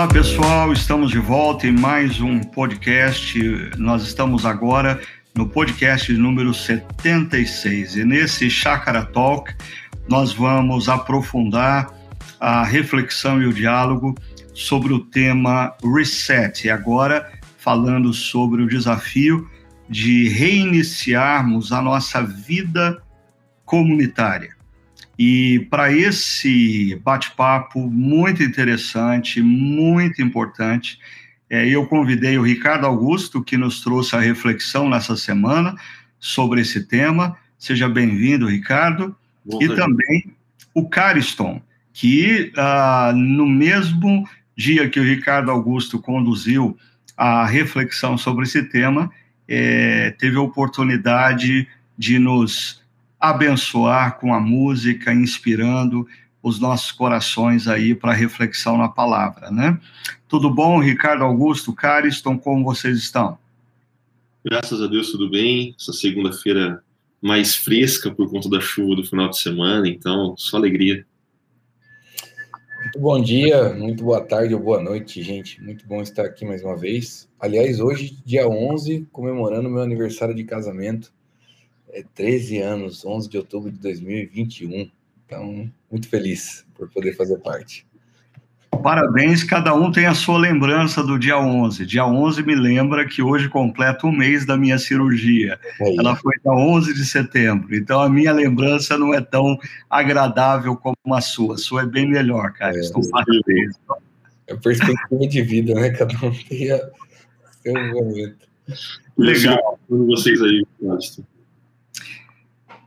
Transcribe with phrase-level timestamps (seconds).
[0.00, 3.38] Olá pessoal, estamos de volta em mais um podcast.
[3.76, 4.98] Nós estamos agora
[5.34, 9.54] no podcast número 76 e nesse Chácara Talk
[10.08, 11.94] nós vamos aprofundar
[12.40, 14.14] a reflexão e o diálogo
[14.54, 19.46] sobre o tema Reset e agora falando sobre o desafio
[19.86, 23.02] de reiniciarmos a nossa vida
[23.66, 24.59] comunitária.
[25.22, 30.98] E para esse bate-papo muito interessante, muito importante,
[31.50, 35.74] é, eu convidei o Ricardo Augusto, que nos trouxe a reflexão nessa semana
[36.18, 37.36] sobre esse tema.
[37.58, 39.14] Seja bem-vindo, Ricardo.
[39.44, 40.34] Bom, e também
[40.72, 41.60] o Cariston,
[41.92, 44.26] que ah, no mesmo
[44.56, 46.78] dia que o Ricardo Augusto conduziu
[47.14, 49.10] a reflexão sobre esse tema,
[49.46, 51.68] é, teve a oportunidade
[51.98, 52.79] de nos
[53.20, 56.06] abençoar com a música, inspirando
[56.42, 59.78] os nossos corações aí para reflexão na palavra, né?
[60.26, 63.38] Tudo bom, Ricardo Augusto, Cariston, como vocês estão?
[64.42, 65.74] Graças a Deus, tudo bem.
[65.78, 66.82] Essa segunda-feira
[67.20, 71.04] mais fresca por conta da chuva do final de semana, então, só alegria.
[72.82, 75.62] Muito bom dia, muito boa tarde ou boa noite, gente.
[75.62, 77.28] Muito bom estar aqui mais uma vez.
[77.38, 81.12] Aliás, hoje, dia 11, comemorando meu aniversário de casamento
[81.92, 84.90] é 13 anos, 11 de outubro de 2021.
[85.26, 87.86] Então, muito feliz por poder fazer parte.
[88.82, 91.84] Parabéns, cada um tem a sua lembrança do dia 11.
[91.84, 95.58] Dia 11 me lembra que hoje completa um mês da minha cirurgia.
[95.80, 97.74] É Ela foi dia 11 de setembro.
[97.74, 101.56] Então a minha lembrança não é tão agradável como a sua.
[101.56, 102.76] A sua é bem melhor, cara.
[102.76, 103.76] É, Estou parabéns.
[104.46, 105.90] É perspectiva de vida, né?
[105.90, 106.90] Cada um tem a
[107.62, 108.48] seu momento.
[109.16, 109.78] Legal.
[109.88, 111.22] Vocês aí, Gaston.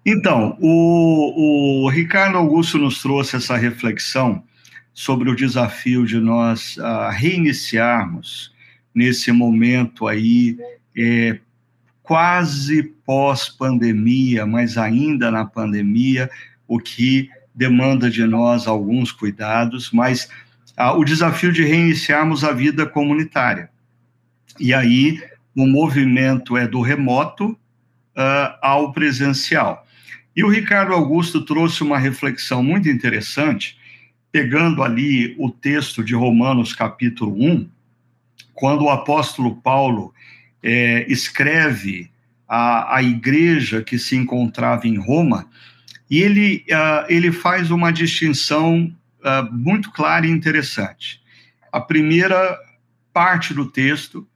[0.06, 4.44] Então, o, o, Ricardo Augusto nos trouxe essa reflexão
[4.94, 8.54] sobre o desafio de nós uh, reiniciarmos
[8.94, 10.58] nesse momento aí,
[10.96, 11.40] é,
[12.04, 16.30] quase pós-pandemia, mas ainda na pandemia,
[16.68, 20.28] o que demanda de nós alguns cuidados, mas
[20.78, 23.70] uh, o desafio de reiniciarmos a vida comunitária.
[24.60, 25.24] E aí,
[25.56, 29.86] o movimento é do remoto uh, ao presencial.
[30.36, 33.78] E o Ricardo Augusto trouxe uma reflexão muito interessante,
[34.32, 37.70] pegando ali o texto de Romanos, capítulo 1,
[38.54, 40.14] quando o apóstolo Paulo
[40.62, 42.10] é, escreve
[42.48, 45.48] a, a igreja que se encontrava em Roma,
[46.10, 51.22] e ele, uh, ele faz uma distinção uh, muito clara e interessante.
[51.72, 52.58] A primeira
[53.12, 54.28] parte do texto,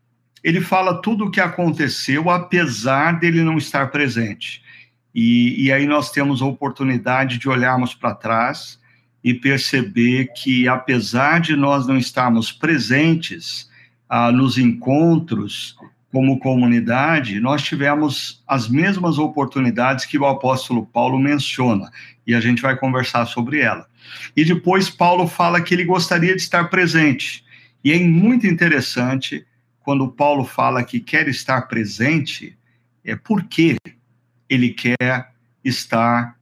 [0.44, 4.64] ele fala tudo o que aconteceu, apesar dele não estar presente.
[5.20, 8.80] E, e aí nós temos a oportunidade de olharmos para trás
[9.24, 13.68] e perceber que, apesar de nós não estarmos presentes
[14.08, 15.76] ah, nos encontros
[16.12, 21.90] como comunidade, nós tivemos as mesmas oportunidades que o apóstolo Paulo menciona,
[22.26, 23.88] e a gente vai conversar sobre ela.
[24.36, 27.44] E depois Paulo fala que ele gostaria de estar presente,
[27.84, 29.48] e é muito interessante
[29.80, 32.56] quando Paulo fala que quer estar presente,
[33.04, 33.78] é por quê?
[34.50, 35.32] Ele quer
[35.64, 36.38] estar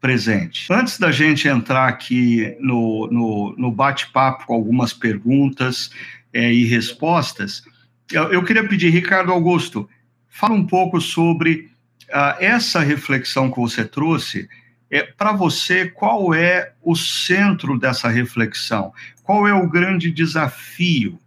[0.00, 0.72] presente.
[0.72, 5.90] Antes da gente entrar aqui no, no, no bate-papo com algumas perguntas
[6.32, 7.64] é, e respostas,
[8.12, 9.88] eu, eu, queria pedir, Ricardo Augusto,
[10.28, 11.70] fala um pouco sobre
[12.08, 14.48] uh, essa reflexão que você trouxe.
[14.90, 18.92] É, Para você, qual é o centro dessa reflexão?
[19.22, 21.18] Qual é o grande desafio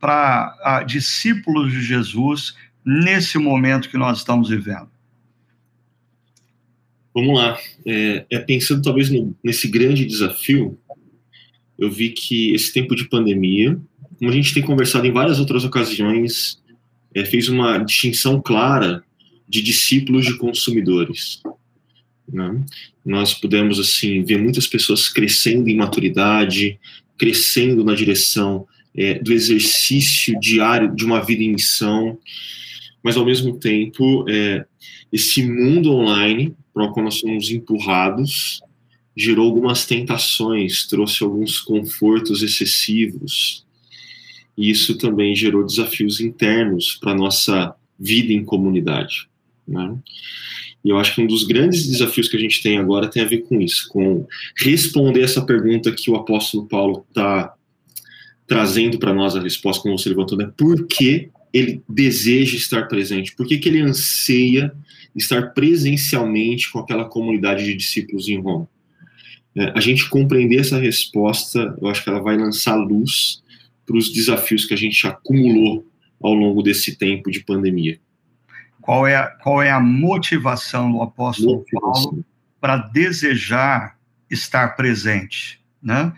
[0.00, 4.91] para uh, discípulos de Jesus nesse momento que nós estamos vivendo?
[7.14, 7.58] Vamos lá.
[7.86, 10.78] É, é pensando talvez no, nesse grande desafio,
[11.78, 13.78] eu vi que esse tempo de pandemia,
[14.18, 16.62] como a gente tem conversado em várias outras ocasiões,
[17.14, 19.02] é, fez uma distinção clara
[19.48, 21.42] de discípulos de consumidores.
[22.32, 22.64] Né?
[23.04, 26.78] Nós pudemos assim ver muitas pessoas crescendo em maturidade,
[27.18, 32.18] crescendo na direção é, do exercício diário de uma vida em missão,
[33.02, 34.64] mas ao mesmo tempo é,
[35.12, 38.60] esse mundo online para o qual nós somos empurrados,
[39.16, 43.64] gerou algumas tentações, trouxe alguns confortos excessivos.
[44.56, 49.28] E isso também gerou desafios internos para a nossa vida em comunidade.
[49.66, 49.96] Né?
[50.84, 53.28] E eu acho que um dos grandes desafios que a gente tem agora tem a
[53.28, 54.26] ver com isso, com
[54.56, 57.54] responder essa pergunta que o apóstolo Paulo está
[58.46, 60.52] trazendo para nós a resposta, como você levantou, né?
[60.56, 63.34] Por que ele deseja estar presente?
[63.34, 64.72] Por que, que ele anseia
[65.14, 68.68] estar presencialmente com aquela comunidade de discípulos em Roma?
[69.54, 73.42] É, a gente compreender essa resposta, eu acho que ela vai lançar luz
[73.84, 75.86] para os desafios que a gente acumulou
[76.20, 77.98] ao longo desse tempo de pandemia.
[78.80, 82.04] Qual é a, qual é a motivação do apóstolo motivação.
[82.10, 82.24] Paulo
[82.62, 83.98] para desejar
[84.30, 86.12] estar presente, né?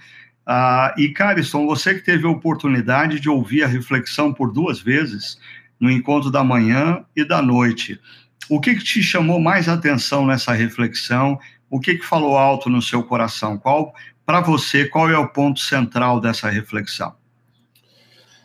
[0.46, 5.38] Ah, e, Cariston, você que teve a oportunidade de ouvir a reflexão por duas vezes,
[5.80, 8.00] no encontro da manhã e da noite,
[8.48, 11.38] o que, que te chamou mais atenção nessa reflexão?
[11.70, 13.58] O que, que falou alto no seu coração?
[13.58, 13.94] Qual,
[14.24, 17.14] para você, qual é o ponto central dessa reflexão?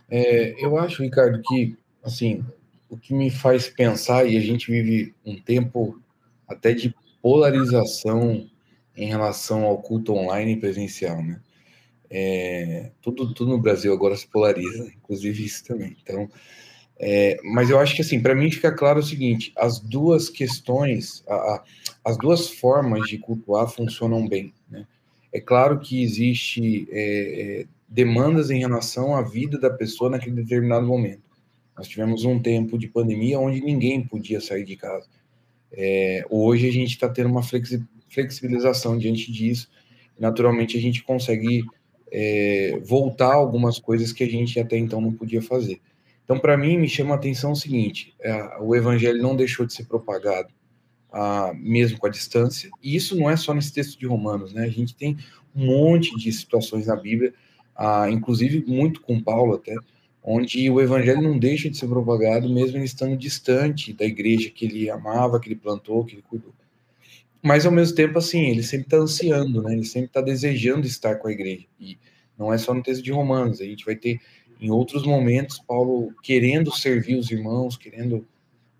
[0.09, 2.43] É, eu acho, Ricardo, que, assim,
[2.89, 6.01] o que me faz pensar, e a gente vive um tempo
[6.47, 8.49] até de polarização
[8.95, 11.39] em relação ao culto online e presencial, né?
[12.09, 15.95] É, tudo, tudo no Brasil agora se polariza, inclusive isso também.
[16.01, 16.29] Então,
[16.97, 21.23] é, mas eu acho que assim, para mim fica claro o seguinte: as duas questões,
[21.27, 21.63] a, a,
[22.03, 24.53] as duas formas de cultuar funcionam bem.
[24.69, 24.85] Né?
[25.31, 30.85] É claro que existe é, é demandas em relação à vida da pessoa naquele determinado
[30.85, 31.23] momento.
[31.75, 35.07] Nós tivemos um tempo de pandemia onde ninguém podia sair de casa.
[35.71, 39.69] É, hoje a gente está tendo uma flexibilização diante disso.
[40.19, 41.63] Naturalmente a gente consegue
[42.11, 45.79] é, voltar algumas coisas que a gente até então não podia fazer.
[46.23, 49.73] Então, para mim, me chama a atenção o seguinte: é, o evangelho não deixou de
[49.73, 50.49] ser propagado,
[51.11, 54.63] ah, mesmo com a distância, e isso não é só nesse texto de Romanos, né?
[54.63, 55.17] A gente tem
[55.55, 57.33] um monte de situações na Bíblia,
[57.75, 59.75] ah, inclusive muito com Paulo até,
[60.23, 64.65] onde o evangelho não deixa de ser propagado, mesmo ele estando distante da igreja que
[64.65, 66.53] ele amava, que ele plantou, que ele cuidou.
[67.41, 69.73] Mas ao mesmo tempo, assim, ele sempre está ansiando, né?
[69.73, 71.65] Ele sempre está desejando estar com a igreja.
[71.79, 71.97] E
[72.37, 74.19] não é só no texto de Romanos, a gente vai ter
[74.59, 78.27] em outros momentos Paulo querendo servir os irmãos, querendo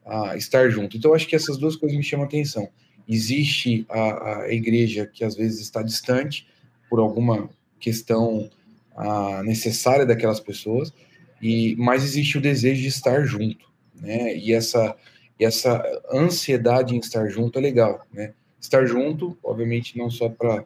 [0.06, 0.98] uh, estar junto.
[0.98, 2.70] Então, acho que essas duas coisas me chamam a atenção.
[3.08, 6.46] Existe a, a igreja que às vezes está distante
[6.90, 8.50] por alguma questão
[8.96, 10.94] uh, necessária daquelas pessoas,
[11.42, 14.36] e mas existe o desejo de estar junto, né?
[14.36, 14.96] E essa
[15.40, 15.82] essa
[16.12, 18.34] ansiedade em estar junto é legal, né?
[18.60, 20.64] Estar junto, obviamente, não só para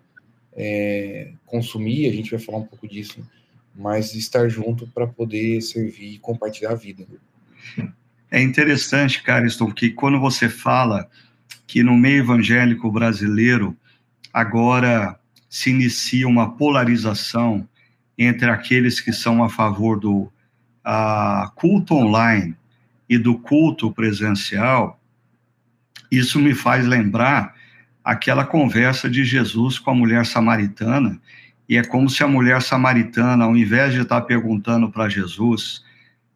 [0.56, 3.28] é, consumir, a gente vai falar um pouco disso,
[3.76, 7.06] mas estar junto para poder servir e compartilhar a vida.
[8.30, 11.08] É interessante, Cariston, que quando você fala
[11.68, 13.78] que no meio evangélico brasileiro
[14.34, 17.68] agora se inicia uma polarização
[18.18, 20.32] entre aqueles que são a favor do
[20.84, 22.56] a culto online
[23.08, 25.00] e do culto presencial,
[26.12, 27.56] isso me faz lembrar
[28.04, 31.20] aquela conversa de Jesus com a mulher samaritana,
[31.68, 35.84] e é como se a mulher samaritana, ao invés de estar perguntando para Jesus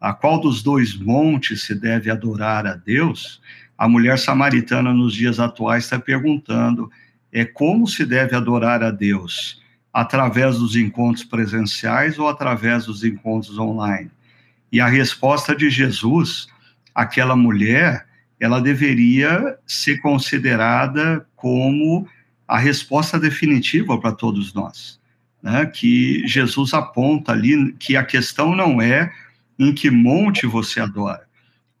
[0.00, 3.40] a qual dos dois montes se deve adorar a Deus,
[3.76, 6.90] a mulher samaritana nos dias atuais está perguntando
[7.32, 9.62] é como se deve adorar a Deus
[9.92, 14.10] através dos encontros presenciais ou através dos encontros online.
[14.72, 16.48] E a resposta de Jesus,
[16.94, 18.06] aquela mulher,
[18.40, 22.08] ela deveria ser considerada como
[22.46, 24.98] a resposta definitiva para todos nós.
[25.42, 25.66] Né?
[25.66, 29.12] Que Jesus aponta ali que a questão não é
[29.58, 31.26] em que monte você adora,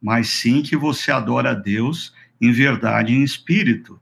[0.02, 4.00] mas sim que você adora a Deus em verdade em espírito,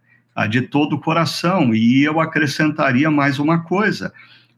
[0.50, 1.74] de todo o coração.
[1.74, 4.12] E eu acrescentaria mais uma coisa,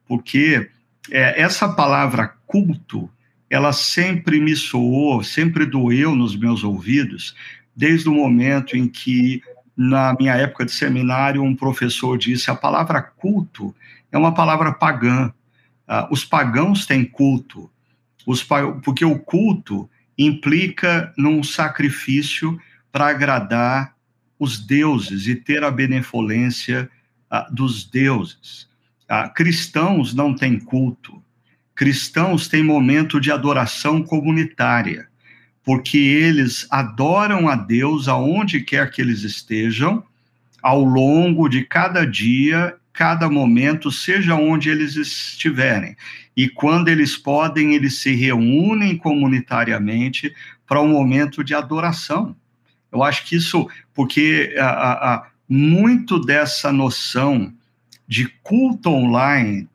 [0.07, 0.69] porque
[1.11, 3.09] é, essa palavra culto,
[3.49, 7.35] ela sempre me soou, sempre doeu nos meus ouvidos,
[7.79, 9.41] desde o momento em que,
[9.77, 13.73] na minha época de seminário, um professor disse: a palavra culto
[14.11, 15.33] é uma palavra pagã.
[15.89, 17.71] Uh, os pagãos têm culto,
[18.27, 18.45] os,
[18.83, 23.95] porque o culto implica num sacrifício para agradar
[24.41, 26.91] os deuses e ter a benevolência
[27.33, 28.69] uh, dos deuses.
[29.09, 31.23] Uh, cristãos não têm culto,
[31.77, 35.08] cristãos têm momento de adoração comunitária,
[35.69, 40.03] porque eles adoram a Deus aonde quer que eles estejam,
[40.63, 45.95] ao longo de cada dia, cada momento, seja onde eles estiverem.
[46.35, 50.35] E quando eles podem, eles se reúnem comunitariamente
[50.67, 52.35] para um momento de adoração.
[52.91, 57.53] Eu acho que isso, porque a, a, a, muito dessa noção
[58.07, 59.69] de culto online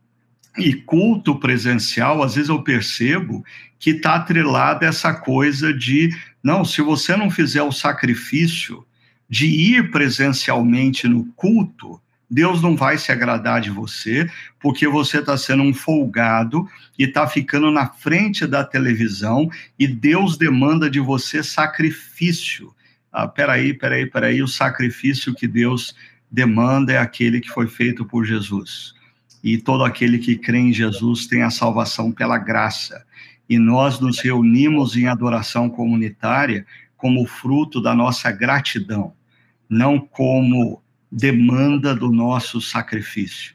[0.58, 3.46] e culto presencial, às vezes eu percebo
[3.84, 6.10] que está atrelada essa coisa de,
[6.42, 8.86] não, se você não fizer o sacrifício
[9.28, 14.26] de ir presencialmente no culto, Deus não vai se agradar de você,
[14.58, 16.66] porque você está sendo um folgado
[16.98, 22.74] e está ficando na frente da televisão e Deus demanda de você sacrifício.
[23.12, 25.94] Ah, peraí, peraí, peraí, o sacrifício que Deus
[26.32, 28.94] demanda é aquele que foi feito por Jesus
[29.44, 33.06] e todo aquele que crê em Jesus tem a salvação pela graça.
[33.54, 36.66] E nós nos reunimos em adoração comunitária
[36.98, 39.14] como fruto da nossa gratidão,
[39.70, 40.82] não como
[41.12, 43.54] demanda do nosso sacrifício.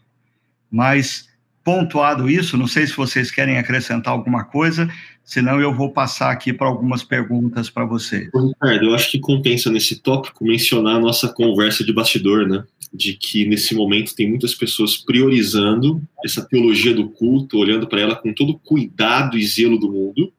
[0.71, 1.29] Mas,
[1.65, 4.89] pontuado isso, não sei se vocês querem acrescentar alguma coisa,
[5.29, 8.31] senão eu vou passar aqui para algumas perguntas para vocês.
[8.35, 12.65] Ricardo, eu acho que compensa nesse tópico mencionar a nossa conversa de bastidor, né?
[12.95, 18.17] De que nesse momento tem muitas pessoas priorizando essa teologia do culto, olhando para ela
[18.17, 20.33] com todo cuidado e zelo do mundo,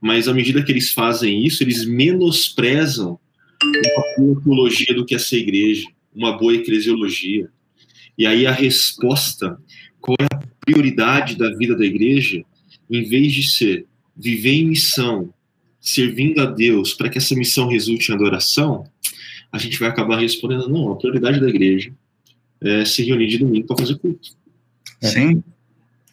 [0.00, 3.18] mas à medida que eles fazem isso, eles menosprezam
[3.60, 7.48] uma boa teologia do que essa igreja, uma boa eclesiologia.
[8.16, 9.58] E aí a resposta,
[10.00, 12.44] qual é a prioridade da vida da igreja,
[12.88, 13.89] em vez de ser
[14.20, 15.32] viver em missão,
[15.80, 18.84] servindo a Deus para que essa missão resulte em adoração,
[19.50, 21.92] a gente vai acabar respondendo: não, a prioridade da igreja
[22.62, 24.30] é se reunir de domingo para fazer culto.
[25.02, 25.08] É.
[25.08, 25.42] Sim.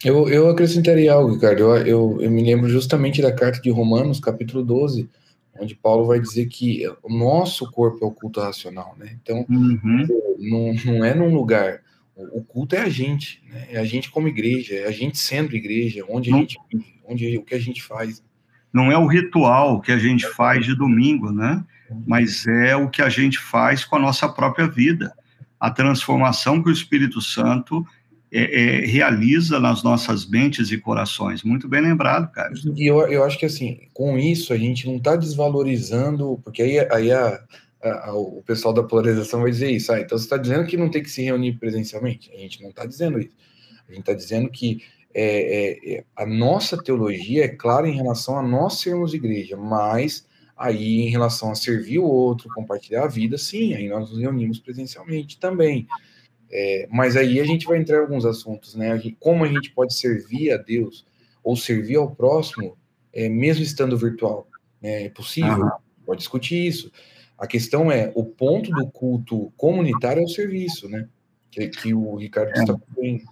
[0.03, 1.59] Eu, eu acrescentaria algo, Ricardo.
[1.59, 5.09] Eu, eu, eu, me lembro justamente da carta de Romanos, capítulo 12,
[5.59, 9.17] onde Paulo vai dizer que o nosso corpo é o culto racional, né?
[9.21, 10.07] Então, uhum.
[10.37, 11.81] não, não é num lugar.
[12.33, 13.67] O culto é a gente, né?
[13.71, 17.37] É a gente como igreja, é a gente sendo igreja, onde a gente vive onde
[17.37, 18.21] o que a gente faz.
[18.71, 21.63] Não é o ritual que a gente faz de domingo, né?
[22.05, 25.13] Mas é o que a gente faz com a nossa própria vida.
[25.59, 27.85] A transformação que o Espírito Santo
[28.31, 31.43] é, é, realiza nas nossas mentes e corações.
[31.43, 32.51] Muito bem lembrado, cara.
[32.75, 36.79] E eu, eu acho que, assim, com isso, a gente não está desvalorizando, porque aí,
[36.91, 37.39] aí a,
[37.81, 39.91] a, a, o pessoal da polarização vai dizer isso.
[39.91, 42.31] Ah, então você está dizendo que não tem que se reunir presencialmente?
[42.33, 43.35] A gente não está dizendo isso.
[43.87, 44.81] A gente está dizendo que
[45.13, 50.27] é, é, é, a nossa teologia é clara em relação a nós sermos igreja, mas
[50.55, 54.59] aí em relação a servir o outro, compartilhar a vida, sim, aí nós nos reunimos
[54.59, 55.87] presencialmente também.
[56.49, 58.99] É, mas aí a gente vai entrar em alguns assuntos, né?
[59.19, 61.05] como a gente pode servir a Deus
[61.43, 62.77] ou servir ao próximo,
[63.13, 64.47] é, mesmo estando virtual.
[64.81, 65.05] Né?
[65.05, 65.71] É possível, uhum.
[66.05, 66.91] pode discutir isso.
[67.37, 71.07] A questão é, o ponto do culto comunitário é o serviço, né?
[71.51, 72.59] Que, que o Ricardo é.
[72.59, 73.23] está bem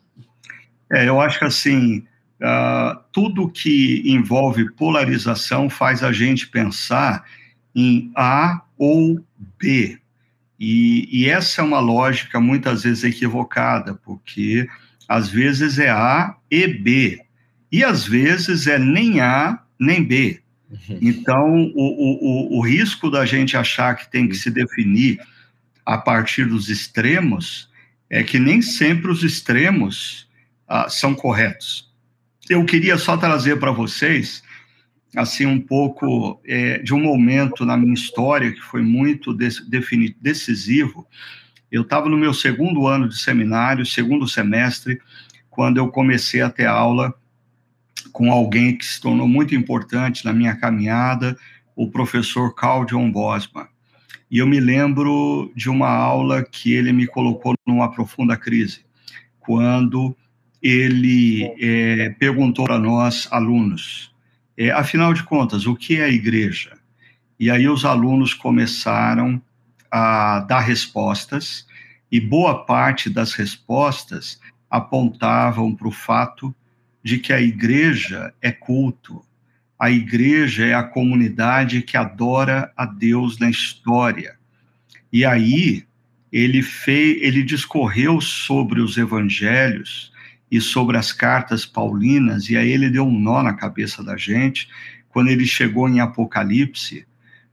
[0.91, 2.05] é, eu acho que assim,
[2.41, 7.23] uh, tudo que envolve polarização faz a gente pensar
[7.73, 9.19] em A ou
[9.59, 9.99] B.
[10.59, 14.67] E, e essa é uma lógica muitas vezes equivocada, porque
[15.07, 17.19] às vezes é A e B,
[17.71, 20.41] e às vezes é nem A nem B.
[20.89, 20.99] Uhum.
[21.01, 25.19] Então, o, o, o risco da gente achar que tem que se definir
[25.85, 27.69] a partir dos extremos
[28.09, 30.27] é que nem sempre os extremos
[30.67, 31.93] ah, são corretos.
[32.49, 34.43] Eu queria só trazer para vocês,
[35.15, 39.35] assim, um pouco é, de um momento na minha história que foi muito
[40.21, 41.07] decisivo.
[41.71, 44.99] Eu estava no meu segundo ano de seminário, segundo semestre,
[45.49, 47.13] quando eu comecei a ter aula
[48.11, 51.37] com alguém que se tornou muito importante na minha caminhada,
[51.75, 53.67] o professor Carl John Bosman.
[54.29, 58.85] E eu me lembro de uma aula que ele me colocou numa profunda crise,
[59.39, 60.15] quando
[60.61, 64.13] ele é, perguntou para nós, alunos,
[64.57, 66.77] é, afinal de contas, o que é a igreja?
[67.39, 69.41] E aí os alunos começaram
[69.91, 71.67] a dar respostas,
[72.11, 76.55] e boa parte das respostas apontavam para o fato
[77.05, 79.23] de que a igreja é culto,
[79.77, 84.35] a igreja é a comunidade que adora a Deus na história.
[85.13, 85.85] E aí
[86.31, 90.11] ele fez, ele discorreu sobre os evangelhos
[90.49, 94.67] e sobre as cartas paulinas, e aí ele deu um nó na cabeça da gente,
[95.09, 97.05] quando ele chegou em Apocalipse,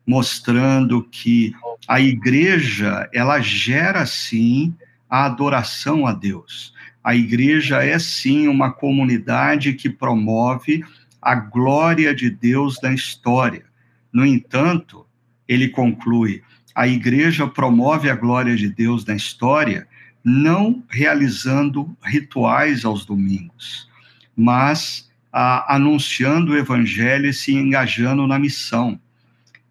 [0.06, 1.54] mostrando que
[1.86, 4.74] a igreja, ela gera sim
[5.10, 6.72] a adoração a Deus.
[7.02, 10.84] A igreja é sim uma comunidade que promove
[11.20, 13.64] a glória de Deus na história.
[14.12, 15.06] No entanto,
[15.48, 16.42] ele conclui:
[16.74, 19.86] a igreja promove a glória de Deus na história
[20.24, 23.88] não realizando rituais aos domingos,
[24.36, 29.00] mas anunciando o evangelho e se engajando na missão.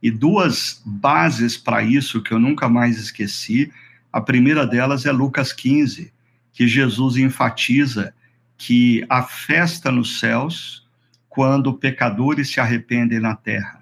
[0.02, 3.72] E duas bases para isso que eu nunca mais esqueci.
[4.12, 6.12] A primeira delas é Lucas 15,
[6.54, 8.14] que Jesus enfatiza
[8.58, 10.88] que a festa nos céus
[11.28, 13.82] quando pecadores se arrependem na terra.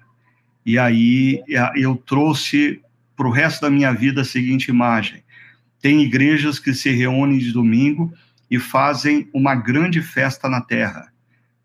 [0.64, 1.42] E aí
[1.74, 2.80] eu trouxe
[3.16, 5.22] para o resto da minha vida a seguinte imagem:
[5.80, 8.12] tem igrejas que se reúnem de domingo
[8.50, 11.12] e fazem uma grande festa na terra,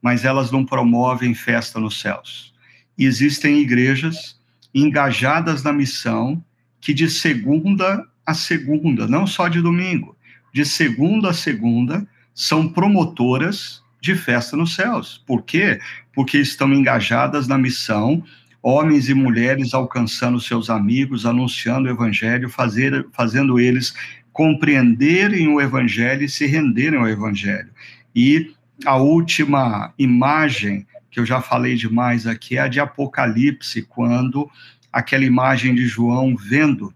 [0.02, 2.54] mas elas não promovem festa nos céus.
[2.98, 4.40] E existem igrejas
[4.74, 6.44] engajadas na missão
[6.82, 10.15] que de segunda a segunda, não só de domingo,
[10.56, 15.22] de segunda a segunda, são promotoras de festa nos céus.
[15.28, 15.82] Por quê?
[16.14, 18.24] Porque estão engajadas na missão,
[18.64, 23.94] homens e mulheres alcançando seus amigos, anunciando o evangelho, fazer, fazendo eles
[24.32, 27.72] compreenderem o evangelho e se renderem ao evangelho.
[28.16, 28.54] E
[28.86, 34.50] a última imagem que eu já falei demais aqui é a de Apocalipse, quando
[34.90, 36.94] aquela imagem de João vendo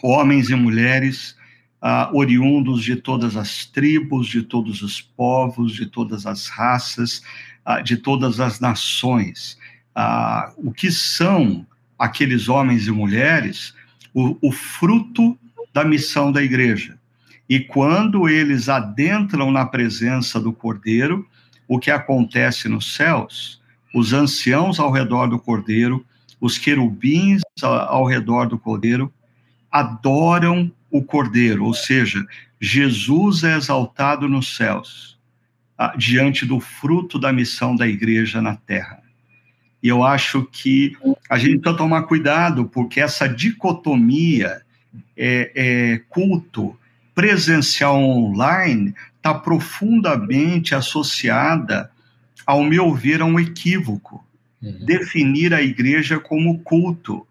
[0.00, 1.41] homens e mulheres
[1.82, 7.22] uh, oriundos de todas as tribos, de todos os povos, de todas as raças,
[7.66, 9.58] uh, de todas as nações.
[9.96, 11.66] Uh, o que são
[11.98, 13.74] aqueles homens e mulheres?
[14.14, 15.36] O, o fruto
[15.74, 16.98] da missão da igreja.
[17.48, 21.26] E quando eles adentram na presença do Cordeiro,
[21.66, 23.60] o que acontece nos céus?
[23.94, 26.04] Os anciãos ao redor do Cordeiro,
[26.40, 29.12] os querubins ao redor do Cordeiro,
[29.70, 32.24] adoram o Cordeiro, ou seja,
[32.60, 35.18] Jesus é exaltado nos céus,
[35.76, 39.02] ah, diante do fruto da missão da igreja na terra.
[39.82, 40.96] E eu acho que
[41.28, 44.62] a gente precisa tomar cuidado, porque essa dicotomia
[45.16, 46.78] é, é culto
[47.14, 51.90] presencial online está profundamente associada,
[52.46, 54.24] ao meu ver, a um equívoco.
[54.62, 54.84] Uhum.
[54.84, 57.26] Definir a igreja como culto,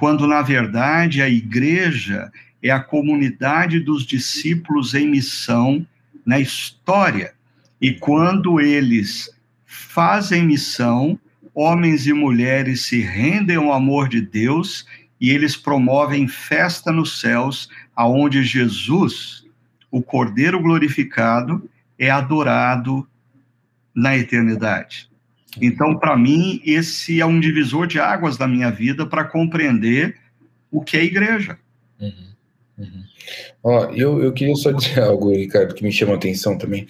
[0.00, 5.86] quando, na verdade, a igreja é a comunidade dos discípulos em missão
[6.24, 7.34] na história.
[7.78, 9.30] E quando eles
[9.66, 11.20] fazem missão,
[11.54, 14.86] homens e mulheres se rendem ao amor de Deus
[15.20, 19.44] e eles promovem festa nos céus, aonde Jesus,
[19.90, 23.06] o Cordeiro glorificado, é adorado
[23.94, 25.09] na eternidade.
[25.60, 30.16] Então, para mim, esse é um divisor de águas da minha vida para compreender
[30.70, 31.58] o que é igreja.
[32.00, 32.30] Uhum.
[32.78, 33.04] Uhum.
[33.62, 36.86] Ó, eu, eu queria só dizer algo, Ricardo, que me chama a atenção também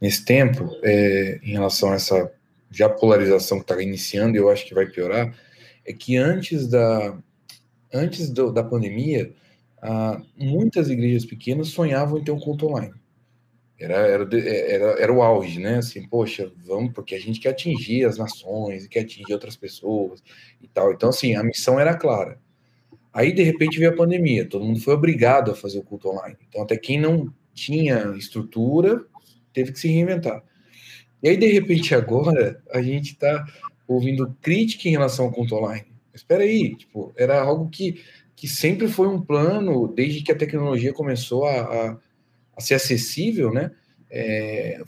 [0.00, 2.30] nesse tempo, é, em relação a essa
[2.70, 5.34] já polarização que está iniciando, e eu acho que vai piorar,
[5.84, 7.16] é que antes da,
[7.92, 9.32] antes do, da pandemia,
[9.82, 12.94] ah, muitas igrejas pequenas sonhavam em ter um culto online.
[13.80, 15.78] Era, era, era, era o auge, né?
[15.78, 20.22] Assim, poxa, vamos, porque a gente quer atingir as nações, quer atingir outras pessoas
[20.60, 20.92] e tal.
[20.92, 22.38] Então, assim, a missão era clara.
[23.12, 26.36] Aí, de repente, veio a pandemia, todo mundo foi obrigado a fazer o culto online.
[26.48, 29.04] Então, até quem não tinha estrutura
[29.52, 30.44] teve que se reinventar.
[31.22, 33.44] E aí, de repente, agora, a gente está
[33.88, 35.86] ouvindo crítica em relação ao culto online.
[36.14, 38.02] Espera aí, tipo, era algo que,
[38.36, 41.98] que sempre foi um plano, desde que a tecnologia começou a, a,
[42.60, 43.70] a ser acessível, né?
[44.12, 44.82] É,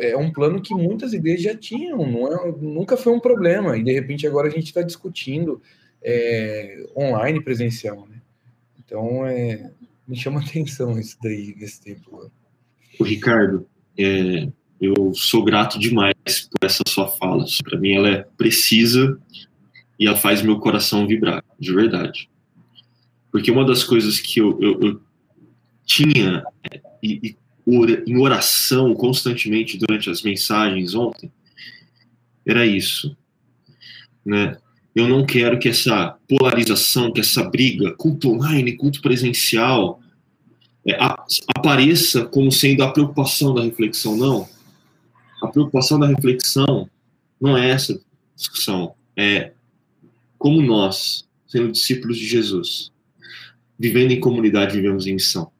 [0.00, 3.92] é, um plano que muitas igrejas já tinham, é, nunca foi um problema, e de
[3.92, 5.62] repente agora a gente está discutindo
[6.02, 8.20] é, online presencial, né?
[8.84, 9.70] Então, é,
[10.06, 12.30] me chama atenção isso daí, nesse tempo.
[12.98, 13.66] O Ricardo,
[13.98, 14.48] é,
[14.80, 17.44] eu sou grato demais por essa sua fala.
[17.64, 19.18] Para mim, ela é precisa
[19.98, 22.28] e ela faz meu coração vibrar, de verdade.
[23.30, 25.00] Porque uma das coisas que eu, eu, eu
[25.86, 26.44] tinha
[27.02, 27.36] e, e
[28.06, 31.32] em oração constantemente durante as mensagens ontem
[32.46, 33.16] era isso,
[34.24, 34.56] né?
[34.94, 40.00] Eu não quero que essa polarização, que essa briga, culto online, culto presencial,
[40.86, 40.96] é,
[41.54, 44.16] apareça como sendo a preocupação da reflexão.
[44.16, 44.48] Não.
[45.42, 46.88] A preocupação da reflexão
[47.38, 48.00] não é essa
[48.34, 48.94] discussão.
[49.14, 49.52] É
[50.38, 52.90] como nós, sendo discípulos de Jesus,
[53.78, 55.50] vivendo em comunidade, vivemos em missão.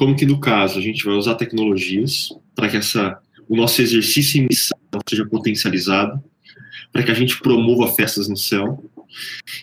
[0.00, 4.40] Como que, no caso, a gente vai usar tecnologias para que essa, o nosso exercício
[4.40, 6.24] em missão seja potencializado,
[6.90, 8.82] para que a gente promova festas no céu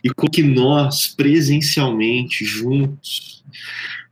[0.04, 3.44] e com que nós, presencialmente, juntos,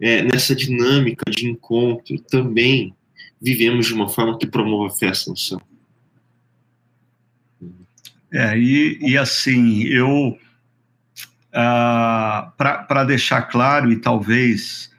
[0.01, 2.95] é, nessa dinâmica de encontro, também
[3.39, 5.61] vivemos de uma forma que promova festa no céu.
[8.33, 10.35] É, e, e assim, eu,
[11.53, 14.89] ah, para deixar claro, e talvez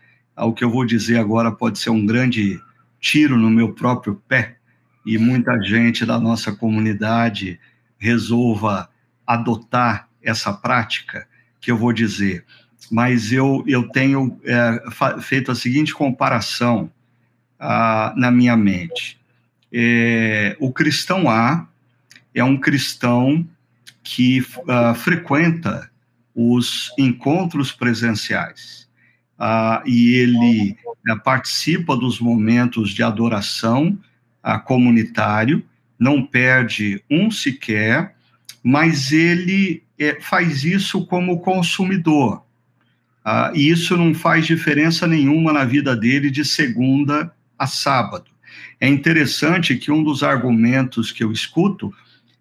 [0.45, 2.61] o que eu vou dizer agora pode ser um grande
[3.01, 4.57] tiro no meu próprio pé,
[5.05, 7.61] e muita gente da nossa comunidade
[7.97, 8.91] resolva
[9.25, 11.27] adotar essa prática
[11.61, 12.45] que eu vou dizer.
[12.91, 14.83] Mas eu, eu tenho é,
[15.21, 16.91] feito a seguinte comparação
[17.59, 19.19] ah, na minha mente.
[19.73, 21.67] É, o cristão A
[22.35, 23.47] é um cristão
[24.03, 25.91] que ah, frequenta
[26.35, 28.86] os encontros presenciais.
[29.39, 30.77] Ah, e ele
[31.09, 33.99] ah, participa dos momentos de adoração
[34.43, 35.63] ah, comunitário,
[35.99, 38.15] não perde um sequer,
[38.63, 42.43] mas ele é, faz isso como consumidor.
[43.25, 48.31] Ah, e isso não faz diferença nenhuma na vida dele de segunda a sábado.
[48.81, 51.93] É interessante que um dos argumentos que eu escuto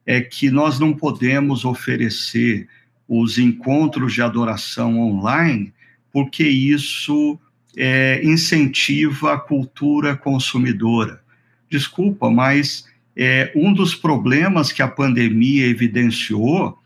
[0.05, 2.67] é que nós não podemos oferecer
[3.07, 5.73] os encontros de adoração online,
[6.15, 7.37] porque isso
[7.75, 11.21] é, incentiva a cultura consumidora.
[11.69, 12.85] Desculpa, mas
[13.17, 16.79] é, um dos problemas que a pandemia evidenciou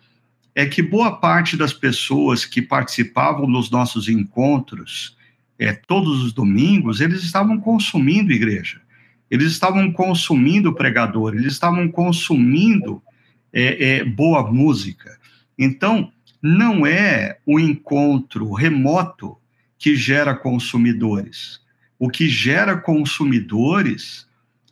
[0.55, 5.15] é que boa parte das pessoas que participavam dos nossos encontros
[5.59, 8.81] é, todos os domingos, eles estavam consumindo igreja,
[9.29, 12.99] eles estavam consumindo pregador, eles estavam consumindo
[13.53, 15.19] é, é, boa música.
[15.55, 16.11] Então,
[16.41, 19.38] não é o encontro remoto
[19.78, 21.62] que gera consumidores.
[21.97, 24.28] O que gera consumidores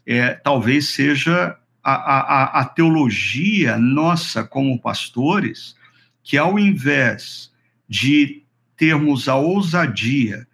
[0.06, 5.76] é, talvez seja a, a, a teologia nossa como pastores,
[6.24, 7.52] que ao invés
[7.88, 8.44] de
[8.76, 10.48] termos a ousadia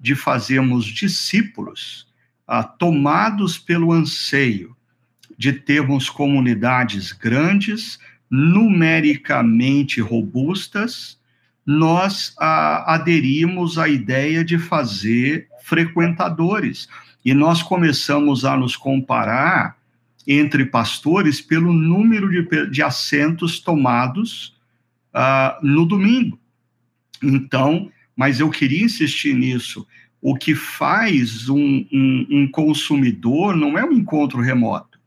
[0.00, 2.06] de fazermos discípulos,
[2.46, 4.76] ah, tomados pelo anseio
[5.36, 7.98] de termos comunidades grandes,
[8.30, 11.18] numericamente robustas,
[11.64, 16.88] nós ah, aderimos à ideia de fazer frequentadores.
[17.24, 19.76] E nós começamos a nos comparar
[20.26, 24.56] entre pastores pelo número de, de assentos tomados
[25.12, 26.38] ah, no domingo.
[27.22, 29.86] Então, mas eu queria insistir nisso.
[30.20, 34.97] O que faz um, um, um consumidor não é um encontro remoto.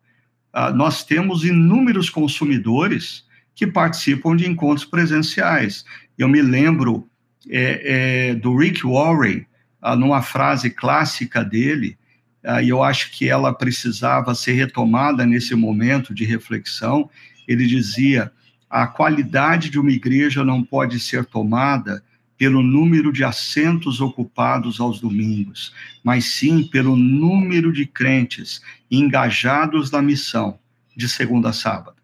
[0.53, 5.85] Uh, nós temos inúmeros consumidores que participam de encontros presenciais.
[6.17, 7.07] Eu me lembro
[7.49, 9.45] é, é, do Rick Warren,
[9.81, 11.97] uh, numa frase clássica dele,
[12.45, 17.09] uh, e eu acho que ela precisava ser retomada nesse momento de reflexão.
[17.47, 18.31] Ele dizia:
[18.69, 22.03] a qualidade de uma igreja não pode ser tomada
[22.41, 25.71] pelo número de assentos ocupados aos domingos,
[26.03, 30.57] mas sim pelo número de crentes engajados na missão
[30.97, 31.97] de segunda a sábado.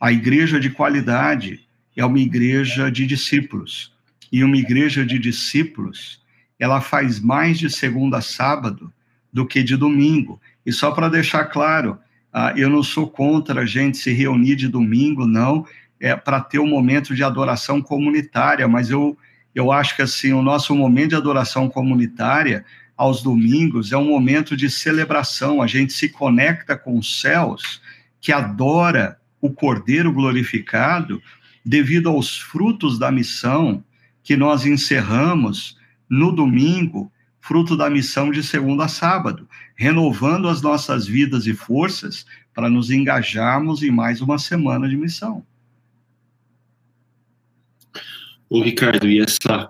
[0.00, 3.92] A igreja de qualidade é uma igreja de discípulos,
[4.30, 6.22] e uma igreja de discípulos,
[6.56, 8.92] ela faz mais de segunda a sábado
[9.32, 10.40] do que de domingo.
[10.64, 11.98] E só para deixar claro,
[12.32, 15.66] uh, eu não sou contra a gente se reunir de domingo, não,
[15.98, 19.18] é para ter um momento de adoração comunitária, mas eu
[19.54, 22.64] eu acho que assim o nosso momento de adoração comunitária
[22.96, 25.62] aos domingos é um momento de celebração.
[25.62, 27.80] A gente se conecta com os céus,
[28.20, 31.22] que adora o Cordeiro glorificado,
[31.64, 33.82] devido aos frutos da missão
[34.22, 41.06] que nós encerramos no domingo, fruto da missão de segunda a sábado, renovando as nossas
[41.06, 45.44] vidas e forças para nos engajarmos em mais uma semana de missão.
[48.54, 49.68] Ô, Ricardo, e essa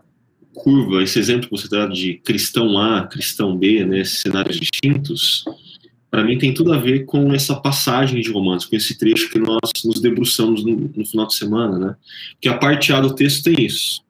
[0.53, 5.43] curva, esse exemplo que você dá de cristão A, cristão B, né, cenários distintos,
[6.11, 9.39] para mim tem tudo a ver com essa passagem de Romanos, com esse trecho que
[9.39, 11.97] nós nos debruçamos no, no final de semana, né?
[12.39, 14.05] Que a parte A do texto tem isso.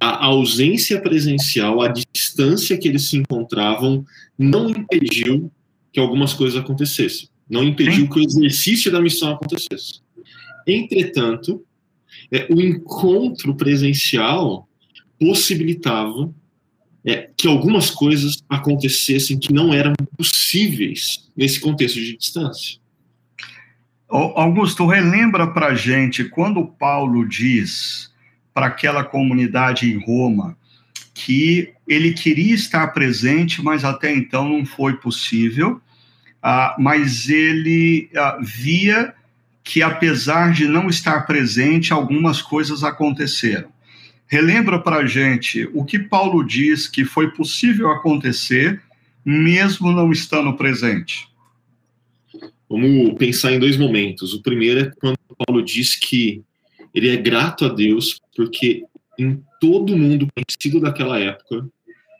[0.00, 4.06] A ausência presencial, a distância que eles se encontravam,
[4.38, 5.52] não impediu
[5.92, 7.28] que algumas coisas acontecessem.
[7.46, 10.00] Não impediu que o exercício da missão acontecesse.
[10.66, 11.62] Entretanto,
[12.30, 14.68] é, o encontro presencial
[15.18, 16.32] possibilitava
[17.04, 22.78] é, que algumas coisas acontecessem que não eram possíveis nesse contexto de distância.
[24.10, 28.10] Augusto, relembra para gente quando Paulo diz
[28.54, 30.56] para aquela comunidade em Roma
[31.12, 35.80] que ele queria estar presente, mas até então não foi possível,
[36.42, 39.14] ah, mas ele ah, via
[39.62, 43.68] que, apesar de não estar presente, algumas coisas aconteceram.
[44.26, 48.82] Relembra para a gente o que Paulo diz que foi possível acontecer,
[49.24, 51.28] mesmo não estando presente.
[52.68, 54.34] Vamos pensar em dois momentos.
[54.34, 56.42] O primeiro é quando Paulo diz que
[56.94, 58.84] ele é grato a Deus porque
[59.18, 61.66] em todo mundo conhecido daquela época,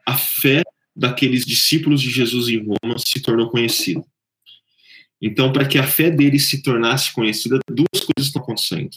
[0.07, 0.63] a fé
[0.97, 4.03] daqueles discípulos de Jesus em Roma se tornou conhecida.
[5.21, 8.97] Então, para que a fé dele se tornasse conhecida, duas coisas estão acontecendo.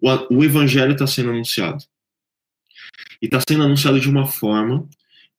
[0.00, 1.84] O, o evangelho está sendo anunciado.
[3.22, 4.88] E está sendo anunciado de uma forma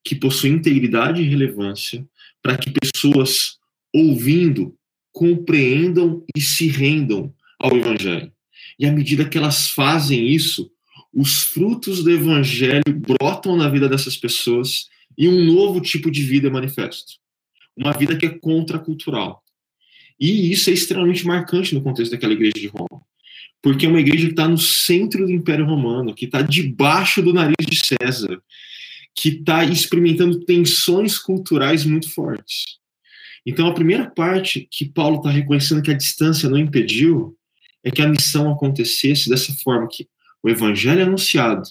[0.04, 2.08] que possui integridade e relevância
[2.42, 3.58] para que pessoas
[3.94, 4.76] ouvindo
[5.12, 8.32] compreendam e se rendam ao evangelho.
[8.78, 10.72] E à medida que elas fazem isso,
[11.14, 16.48] os frutos do evangelho brotam na vida dessas pessoas e um novo tipo de vida
[16.48, 17.14] é manifesto.
[17.76, 19.44] Uma vida que é contracultural.
[20.20, 23.02] E isso é extremamente marcante no contexto daquela igreja de Roma.
[23.62, 27.34] Porque é uma igreja que está no centro do Império Romano, que está debaixo do
[27.34, 28.42] nariz de César,
[29.16, 32.80] que está experimentando tensões culturais muito fortes.
[33.46, 37.36] Então, a primeira parte que Paulo está reconhecendo que a distância não impediu
[37.84, 40.08] é que a missão acontecesse dessa forma que
[40.44, 41.64] o evangelho é anunciado,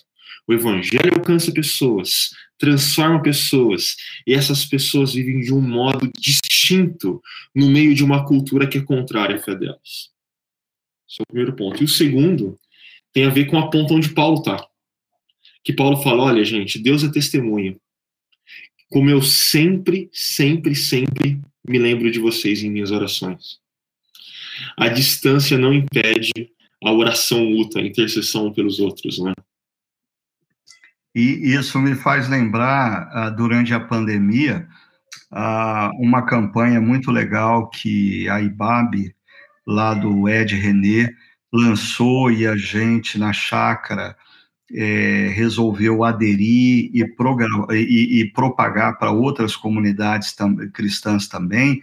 [0.46, 7.22] o evangelho alcança pessoas, transforma pessoas, e essas pessoas vivem de um modo distinto
[7.54, 10.10] no meio de uma cultura que é contrária à fé delas.
[11.08, 11.80] Esse é o primeiro ponto.
[11.80, 12.58] E o segundo
[13.12, 14.66] tem a ver com a ponta onde Paulo está.
[15.64, 17.76] Que Paulo fala: olha, gente, Deus é testemunha.
[18.90, 23.60] Como eu sempre, sempre, sempre me lembro de vocês em minhas orações.
[24.76, 26.32] A distância não impede
[26.82, 29.32] a oração mútua, a intercessão pelos outros, né?
[31.14, 34.68] E isso me faz lembrar, ah, durante a pandemia,
[35.30, 39.14] ah, uma campanha muito legal que a IBAB,
[39.66, 41.10] lá do Ed René,
[41.52, 44.16] lançou e a gente, na chácara,
[44.72, 50.34] é, resolveu aderir e, e, propagar para outras comunidades
[50.74, 51.80] cristãs também,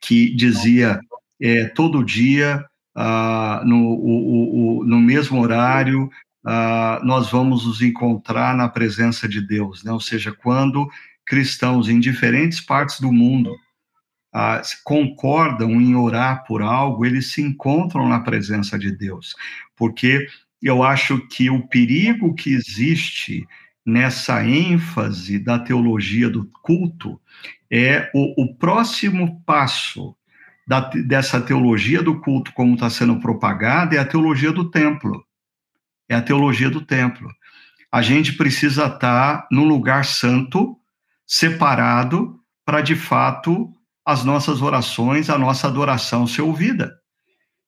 [0.00, 1.00] que dizia
[1.40, 6.10] é, todo dia, ah, no mesmo horário,
[6.48, 9.90] ah, nós vamos nos encontrar na presença de Deus, né?
[9.90, 10.88] ou seja, quando
[11.24, 13.52] cristãos em diferentes partes do mundo
[14.32, 19.34] ah, concordam em orar por algo, eles se encontram na presença de Deus,
[19.74, 20.28] porque
[20.62, 23.44] eu acho que o perigo que existe
[23.84, 27.20] nessa ênfase da teologia do culto
[27.68, 30.14] é o, o próximo passo
[30.64, 35.26] da, dessa teologia do culto, como está sendo propagada, é a teologia do templo.
[36.08, 37.28] É a teologia do templo.
[37.90, 40.76] A gente precisa estar num lugar santo,
[41.26, 43.72] separado, para de fato
[44.04, 46.92] as nossas orações, a nossa adoração ser ouvida.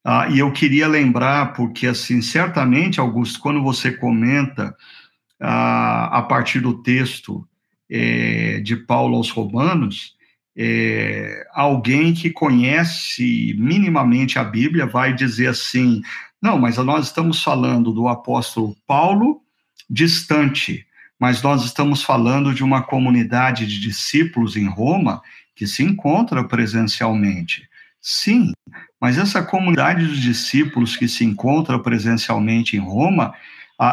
[0.05, 4.75] Ah, e eu queria lembrar, porque, assim, certamente, Augusto, quando você comenta
[5.41, 7.47] ah, a partir do texto
[7.91, 10.17] é, de Paulo aos Romanos,
[10.57, 16.03] é, alguém que conhece minimamente a Bíblia vai dizer assim:
[16.41, 19.41] não, mas nós estamos falando do apóstolo Paulo
[19.91, 20.87] distante,
[21.19, 25.21] mas nós estamos falando de uma comunidade de discípulos em Roma
[25.55, 27.69] que se encontra presencialmente.
[28.01, 28.53] Sim,
[29.01, 33.35] mas essa comunidade dos discípulos que se encontra presencialmente em Roma,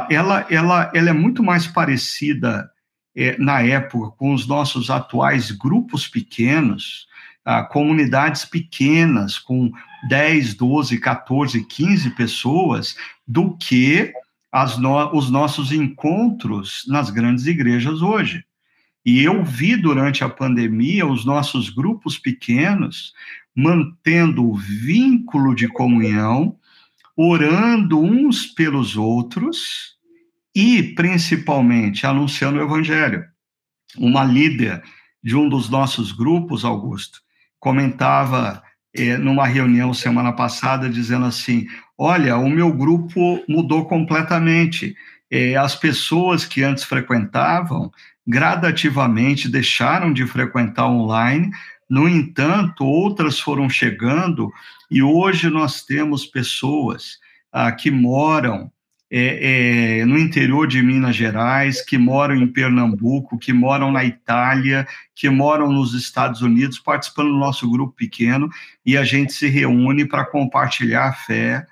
[0.10, 2.70] ela, ela, ela é muito mais parecida
[3.16, 7.08] é, na época com os nossos atuais grupos pequenos,
[7.70, 9.72] comunidades pequenas, com
[10.08, 12.96] 10, 12, 14, 15 pessoas,
[13.28, 14.14] do que
[14.80, 18.44] no, os nossos encontros nas grandes igrejas hoje.
[19.06, 23.14] E eu vi durante a pandemia os nossos grupos pequenos
[23.56, 26.58] mantendo o vínculo de comunhão,
[27.16, 29.96] orando uns pelos outros
[30.54, 33.24] e, principalmente, anunciando o evangelho.
[33.98, 34.84] Uma líder
[35.24, 37.22] de um dos nossos grupos, Augusto,
[37.58, 38.62] comentava
[39.20, 44.96] numa reunião semana passada, dizendo assim: Olha, o meu grupo mudou completamente.
[45.30, 47.92] Eh, as pessoas que antes frequentavam
[48.28, 51.52] gradativamente deixaram de frequentar online
[51.90, 54.52] no entanto, outras foram chegando
[54.90, 57.20] e hoje nós temos pessoas
[57.52, 58.72] ah, que moram
[59.18, 64.86] é, é, no interior de Minas Gerais, que moram em Pernambuco, que moram na Itália,
[65.16, 68.50] que moram nos Estados Unidos, participando do nosso grupo pequeno,
[68.86, 71.66] e a gente se reúne para compartilhar a fé,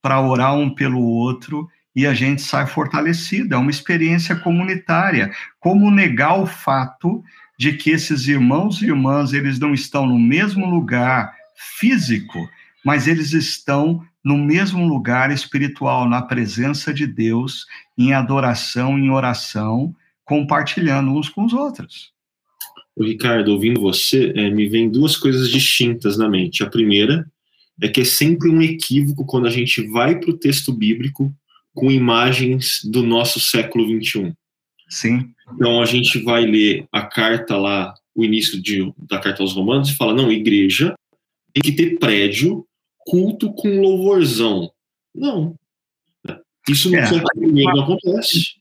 [0.00, 3.54] para orar um pelo outro, e a gente sai fortalecido.
[3.54, 5.30] É uma experiência comunitária.
[5.60, 7.22] Como negar o fato
[7.58, 11.30] de que esses irmãos e irmãs, eles não estão no mesmo lugar
[11.78, 12.38] físico,
[12.86, 17.66] mas eles estão no mesmo lugar espiritual, na presença de Deus,
[17.98, 19.92] em adoração, em oração,
[20.24, 22.12] compartilhando uns com os outros.
[22.94, 26.62] O Ricardo, ouvindo você, é, me vem duas coisas distintas na mente.
[26.62, 27.28] A primeira
[27.82, 31.34] é que é sempre um equívoco quando a gente vai para o texto bíblico
[31.74, 34.32] com imagens do nosso século 21.
[34.88, 35.28] Sim.
[35.52, 39.88] Então a gente vai ler a carta lá, o início de, da carta aos Romanos,
[39.88, 40.94] e fala: não, igreja
[41.52, 42.66] tem que ter prédio,
[43.06, 44.70] culto com louvorzão.
[45.14, 45.56] Não.
[46.68, 48.56] Isso no é, não acontece.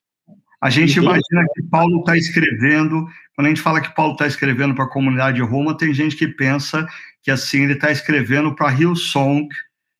[0.61, 3.05] A gente então, imagina que Paulo está escrevendo,
[3.35, 6.15] quando a gente fala que Paulo está escrevendo para a comunidade de Roma, tem gente
[6.15, 6.87] que pensa
[7.21, 9.47] que assim ele está escrevendo para Hillsong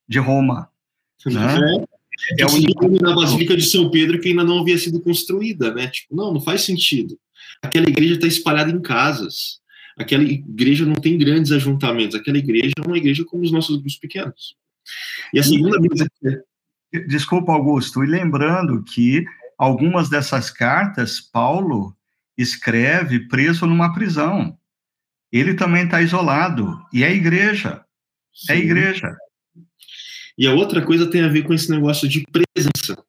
[0.08, 0.70] de Roma.
[1.26, 1.82] Né?
[1.82, 2.42] É.
[2.42, 5.88] É o único na Basílica de São Pedro que ainda não havia sido construída, né?
[5.88, 7.18] Tipo, não, não faz sentido.
[7.62, 9.60] Aquela igreja está espalhada em casas.
[9.96, 12.14] Aquela igreja não tem grandes ajuntamentos.
[12.14, 14.54] Aquela igreja é uma igreja como os nossos grupos pequenos.
[15.32, 16.06] E a segunda coisa.
[17.08, 18.04] Desculpa, Augusto.
[18.04, 19.24] E lembrando que
[19.56, 21.96] algumas dessas cartas, Paulo
[22.36, 24.56] escreve preso numa prisão.
[25.32, 26.78] ele também está isolado.
[26.92, 27.84] E é igreja.
[28.48, 28.52] É Sim.
[28.52, 29.16] É igreja.
[30.38, 33.02] E a outra coisa tem a ver com esse negócio de presença.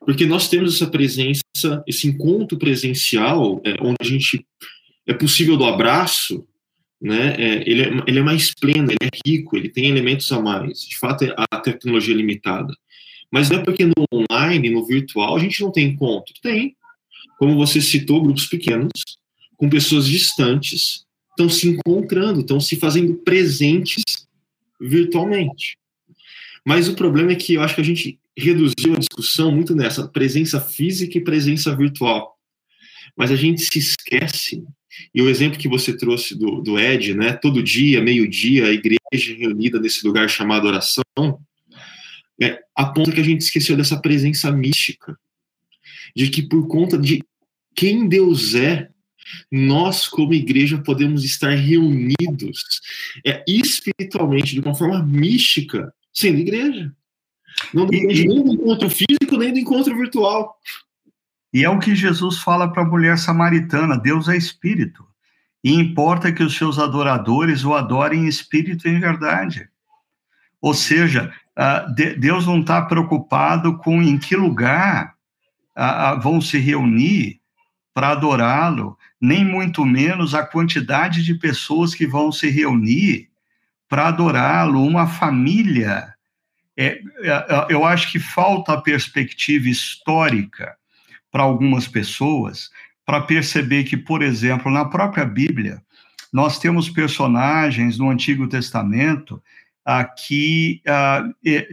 [0.00, 1.42] Porque nós temos essa presença,
[1.86, 4.46] esse encontro presencial, é, onde a gente
[5.08, 6.46] é possível do abraço,
[7.00, 7.34] né?
[7.38, 10.82] É, ele, é, ele é mais pleno, ele é rico, ele tem elementos a mais.
[10.82, 12.72] De fato, a tecnologia é limitada.
[13.30, 16.34] Mas não é porque no online, no virtual, a gente não tem encontro.
[16.42, 16.76] Tem.
[17.38, 18.90] Como você citou, grupos pequenos,
[19.56, 24.02] com pessoas distantes, estão se encontrando, estão se fazendo presentes
[24.80, 25.78] virtualmente.
[26.66, 30.06] Mas o problema é que eu acho que a gente reduziu a discussão muito nessa
[30.06, 32.36] presença física e presença virtual.
[33.16, 34.64] Mas a gente se esquece,
[35.14, 39.36] e o exemplo que você trouxe do, do Ed, né, todo dia, meio-dia, a igreja
[39.36, 41.02] reunida nesse lugar chamado oração,
[42.40, 45.18] é, aponta que a gente esqueceu dessa presença mística,
[46.14, 47.22] de que por conta de
[47.74, 48.88] quem Deus é,
[49.50, 52.80] nós, como igreja, podemos estar reunidos
[53.26, 56.92] é, espiritualmente, de uma forma mística, sendo igreja.
[57.74, 60.56] Não depende nem do encontro físico, nem do encontro virtual.
[61.52, 65.06] E é o que Jesus fala para a mulher samaritana: Deus é espírito.
[65.62, 69.68] E importa que os seus adoradores o adorem em espírito e em verdade.
[70.60, 71.32] Ou seja,
[72.18, 75.14] Deus não está preocupado com em que lugar
[76.20, 77.40] vão se reunir
[77.92, 83.28] para adorá-lo, nem muito menos a quantidade de pessoas que vão se reunir
[83.88, 86.14] para adorá-lo, uma família.
[86.76, 90.77] É, é, eu acho que falta a perspectiva histórica
[91.30, 92.70] para algumas pessoas
[93.04, 95.82] para perceber que, por exemplo, na própria Bíblia,
[96.30, 99.42] nós temos personagens no Antigo Testamento
[99.82, 101.24] ah, que ah,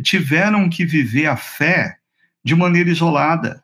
[0.02, 1.98] tiveram que viver a fé
[2.42, 3.62] de maneira isolada.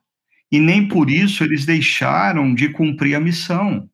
[0.51, 3.89] E nem por isso eles deixaram de cumprir a missão.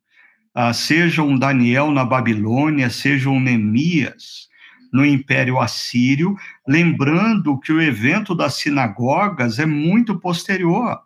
[0.55, 4.47] Ah, seja um Daniel na Babilônia, seja um Neemias
[4.91, 6.35] no Império Assírio,
[6.67, 10.97] lembrando que o evento das sinagogas é muito posterior.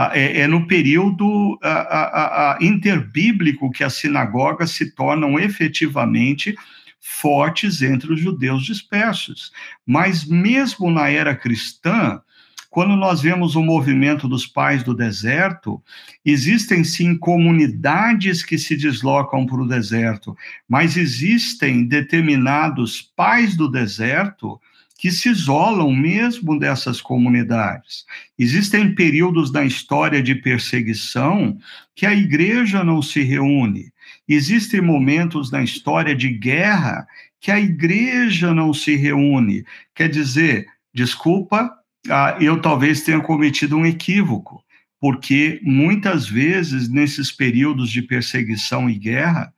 [0.00, 6.54] Ah, é, é, no período ah, ah, interbíblico que as sinagogas se tornam efetivamente
[7.00, 9.50] fortes entre os judeus dispersos.
[9.84, 12.22] Mas mesmo na era cristã,
[12.70, 15.82] quando nós vemos o movimento dos pais do deserto,
[16.24, 20.36] existem sim comunidades que se deslocam para o deserto,
[20.68, 24.60] mas existem determinados pais do deserto
[24.98, 28.04] que se isolam mesmo dessas comunidades.
[28.36, 31.56] Existem períodos na história de perseguição
[31.94, 33.92] que a igreja não se reúne.
[34.28, 37.06] Existem momentos na história de guerra
[37.40, 39.64] que a igreja não se reúne.
[39.94, 41.72] Quer dizer, desculpa,
[42.10, 44.64] ah, eu talvez tenha cometido um equívoco,
[45.00, 49.54] porque muitas vezes, nesses períodos de perseguição e guerra,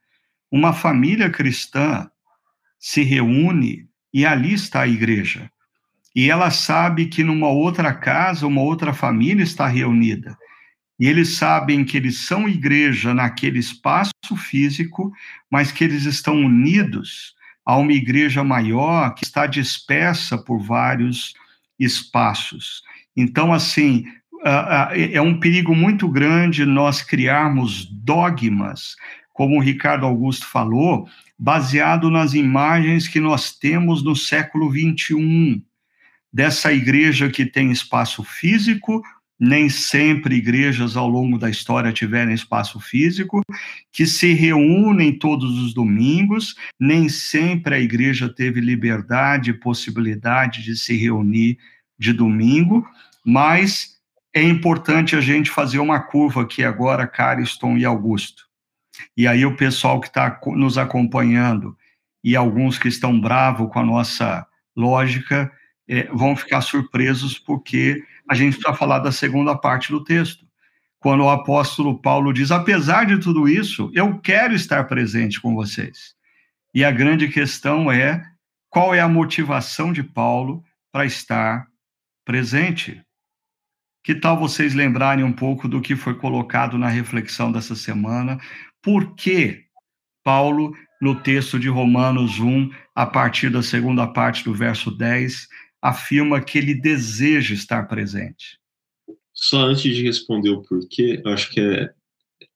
[0.52, 2.10] uma família cristã
[2.78, 5.50] se reúne e ali está a igreja.
[6.14, 10.36] E ela sabe que numa outra casa, uma outra família está reunida.
[10.98, 15.12] E eles sabem que eles são igreja naquele espaço físico,
[15.50, 21.32] mas que eles estão unidos a uma igreja maior que está dispersa por vários
[21.78, 22.82] espaços.
[23.16, 24.04] Então, assim,
[25.12, 28.96] é um perigo muito grande nós criarmos dogmas,
[29.32, 31.08] como o Ricardo Augusto falou,
[31.40, 35.64] baseado nas imagens que nós temos no século XXI,
[36.30, 39.02] dessa igreja que tem espaço físico,
[39.38, 43.40] nem sempre igrejas ao longo da história tiveram espaço físico,
[43.90, 50.76] que se reúnem todos os domingos, nem sempre a igreja teve liberdade e possibilidade de
[50.76, 51.56] se reunir
[51.98, 52.86] de domingo,
[53.24, 53.98] mas
[54.34, 58.49] é importante a gente fazer uma curva aqui agora, Cariston e Augusto.
[59.16, 61.76] E aí o pessoal que está nos acompanhando
[62.22, 65.50] e alguns que estão bravos com a nossa lógica
[65.88, 70.46] é, vão ficar surpresos porque a gente precisa falar da segunda parte do texto.
[71.00, 76.14] Quando o apóstolo Paulo diz: apesar de tudo isso, eu quero estar presente com vocês.
[76.74, 78.22] E a grande questão é:
[78.68, 80.62] qual é a motivação de Paulo
[80.92, 81.66] para estar
[82.24, 83.02] presente?
[84.04, 88.38] Que tal vocês lembrarem um pouco do que foi colocado na reflexão dessa semana?
[88.82, 89.64] Por que
[90.24, 95.48] Paulo, no texto de Romanos 1, a partir da segunda parte do verso 10,
[95.82, 98.58] afirma que ele deseja estar presente?
[99.32, 101.90] Só antes de responder o porquê, acho que é,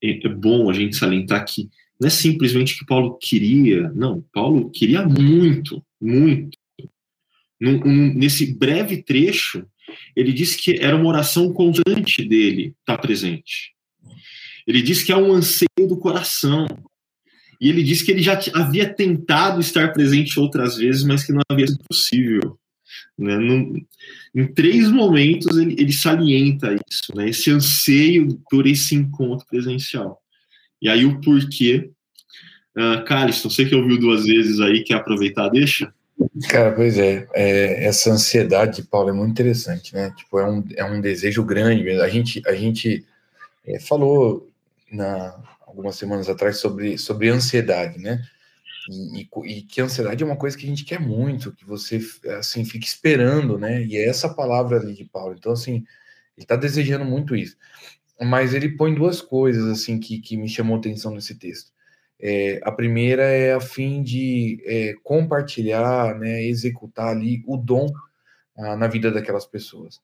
[0.02, 1.68] é, é bom a gente salientar que
[2.00, 6.58] não é simplesmente que Paulo queria, não, Paulo queria muito, muito.
[7.60, 9.66] Num, um, nesse breve trecho,
[10.14, 13.73] ele disse que era uma oração constante dele estar presente.
[14.66, 16.66] Ele diz que é um anseio do coração.
[17.60, 21.40] E ele disse que ele já havia tentado estar presente outras vezes, mas que não
[21.48, 22.58] havia sido possível.
[23.18, 23.36] Né?
[24.34, 27.28] Em três momentos ele, ele salienta isso, né?
[27.28, 30.20] esse anseio por esse encontro presencial.
[30.80, 31.90] E aí o porquê.
[32.76, 35.94] Uh, Caliston, você que ouviu duas vezes aí, quer aproveitar, deixa?
[36.48, 40.12] Cara, pois é, é, essa ansiedade, Paulo, é muito interessante, né?
[40.16, 41.88] Tipo, é um, é um desejo grande.
[41.90, 43.04] A gente, a gente
[43.64, 44.52] é, falou
[44.90, 48.22] na, algumas semanas atrás sobre, sobre ansiedade, né?
[48.90, 52.00] E, e, e, que ansiedade é uma coisa que a gente quer muito, que você,
[52.38, 53.82] assim, fica esperando, né?
[53.84, 55.34] E é essa palavra ali de Paulo.
[55.38, 55.84] Então, assim,
[56.36, 57.56] ele está desejando muito isso.
[58.20, 61.72] Mas ele põe duas coisas, assim, que, que me chamou atenção nesse texto.
[62.20, 67.88] É, a primeira é a fim de é, compartilhar, né, executar ali o dom
[68.56, 70.00] ah, na vida daquelas pessoas.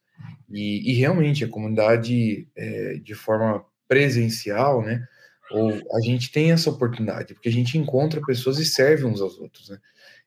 [0.50, 5.04] E, e realmente a comunidade, é, de forma presencial, né,
[5.50, 9.36] ou a gente tem essa oportunidade, porque a gente encontra pessoas e serve uns aos
[9.36, 9.78] outros, né?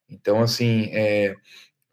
[0.09, 1.33] Então, assim, é,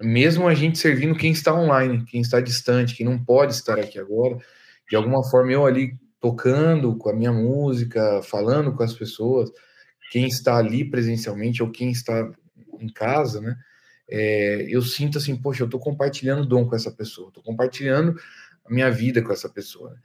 [0.02, 4.00] mesmo a gente servindo quem está online, quem está distante, quem não pode estar aqui
[4.00, 4.36] agora,
[4.90, 9.48] de alguma forma eu ali tocando com a minha música, falando com as pessoas,
[10.10, 12.28] quem está ali presencialmente ou quem está
[12.80, 13.56] em casa, né?
[14.08, 18.16] É, eu sinto assim, poxa, eu estou compartilhando dom com essa pessoa, estou compartilhando
[18.66, 19.90] a minha vida com essa pessoa.
[19.90, 20.00] Né?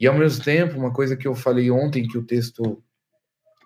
[0.00, 2.82] E ao mesmo tempo, uma coisa que eu falei ontem que o texto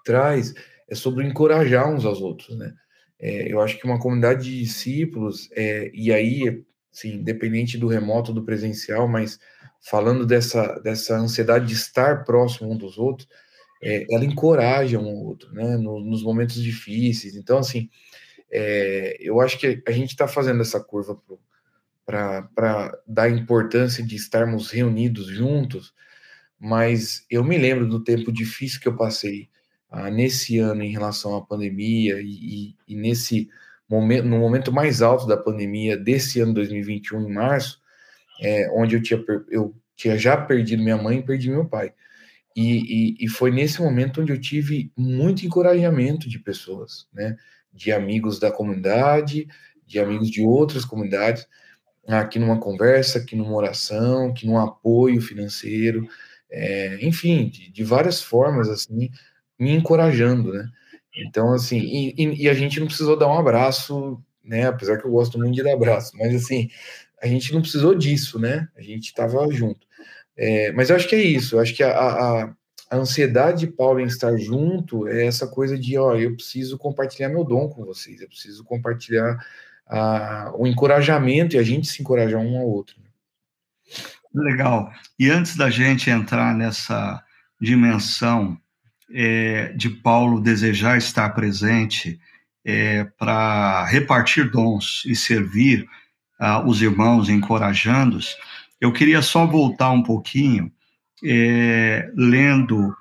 [0.05, 0.53] traz
[0.89, 2.75] é sobre encorajar uns aos outros, né?
[3.19, 6.63] É, eu acho que uma comunidade de discípulos, é, e aí,
[6.93, 9.39] assim, independente do remoto, do presencial, mas
[9.81, 13.29] falando dessa, dessa ansiedade de estar próximo um dos outros,
[13.83, 15.77] é, ela encoraja um outro, né?
[15.77, 17.37] No, nos momentos difíceis.
[17.37, 17.89] Então, assim,
[18.51, 21.17] é, eu acho que a gente está fazendo essa curva
[22.05, 25.95] para dar importância de estarmos reunidos juntos,
[26.59, 29.49] mas eu me lembro do tempo difícil que eu passei
[29.91, 33.49] ah, nesse ano em relação à pandemia e, e, nesse
[33.89, 37.81] momento, no momento mais alto da pandemia desse ano 2021, em março,
[38.41, 41.93] é, onde eu tinha, eu tinha já perdido minha mãe e perdi meu pai.
[42.57, 47.37] E, e, e, foi nesse momento onde eu tive muito encorajamento de pessoas, né?
[47.73, 49.49] De amigos da comunidade,
[49.87, 51.47] de amigos de outras comunidades,
[52.07, 56.07] aqui numa conversa, aqui numa oração, aqui num apoio financeiro,
[56.55, 59.11] é, enfim, de, de, várias formas, assim,
[59.59, 60.69] me encorajando, né?
[61.17, 64.67] Então, assim, e, e, a gente não precisou dar um abraço, né?
[64.67, 66.71] Apesar que eu gosto muito de dar abraço, mas assim,
[67.21, 68.69] a gente não precisou disso, né?
[68.77, 69.87] A gente estava junto.
[70.37, 72.55] É, mas eu acho que é isso, eu acho que a, a,
[72.91, 77.29] a, ansiedade de Paulo em estar junto é essa coisa de, ó, eu preciso compartilhar
[77.29, 79.39] meu dom com vocês, eu preciso compartilhar
[79.87, 82.97] a, o encorajamento e a gente se encorajar um ao outro.
[84.35, 84.93] Legal.
[85.17, 87.23] E antes da gente entrar nessa
[87.61, 88.59] dimensão
[89.13, 92.19] é, de Paulo desejar estar presente
[92.65, 95.87] é, para repartir dons e servir
[96.41, 98.35] uh, os irmãos, encorajando-os,
[98.81, 100.73] eu queria só voltar um pouquinho,
[101.25, 102.93] é, lendo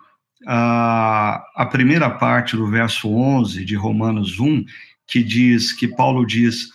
[0.46, 4.66] a, a primeira parte do verso 11 de Romanos 1,
[5.08, 6.70] que diz que Paulo diz: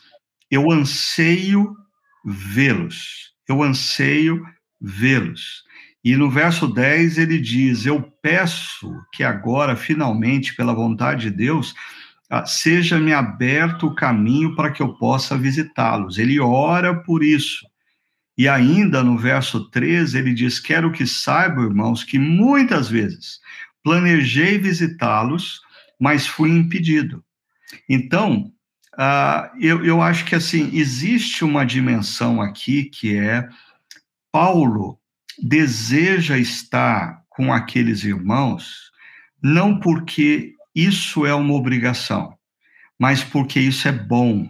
[0.51, 1.77] Eu anseio
[2.25, 4.45] vê-los eu anseio
[4.81, 5.65] vê-los.
[6.05, 11.75] E no verso 10 ele diz: Eu peço que agora, finalmente, pela vontade de Deus,
[12.31, 16.19] ah, seja-me aberto o caminho para que eu possa visitá-los.
[16.19, 17.67] Ele ora por isso.
[18.37, 23.41] E ainda no verso 13 ele diz: Quero que saibam, irmãos, que muitas vezes
[23.83, 25.61] planejei visitá-los,
[25.99, 27.25] mas fui impedido.
[27.89, 28.53] Então,
[28.99, 33.49] Uh, eu, eu acho que assim existe uma dimensão aqui que é
[34.33, 34.99] Paulo
[35.41, 38.89] deseja estar com aqueles irmãos
[39.43, 42.37] não porque isso é uma obrigação,
[42.99, 44.49] mas porque isso é bom.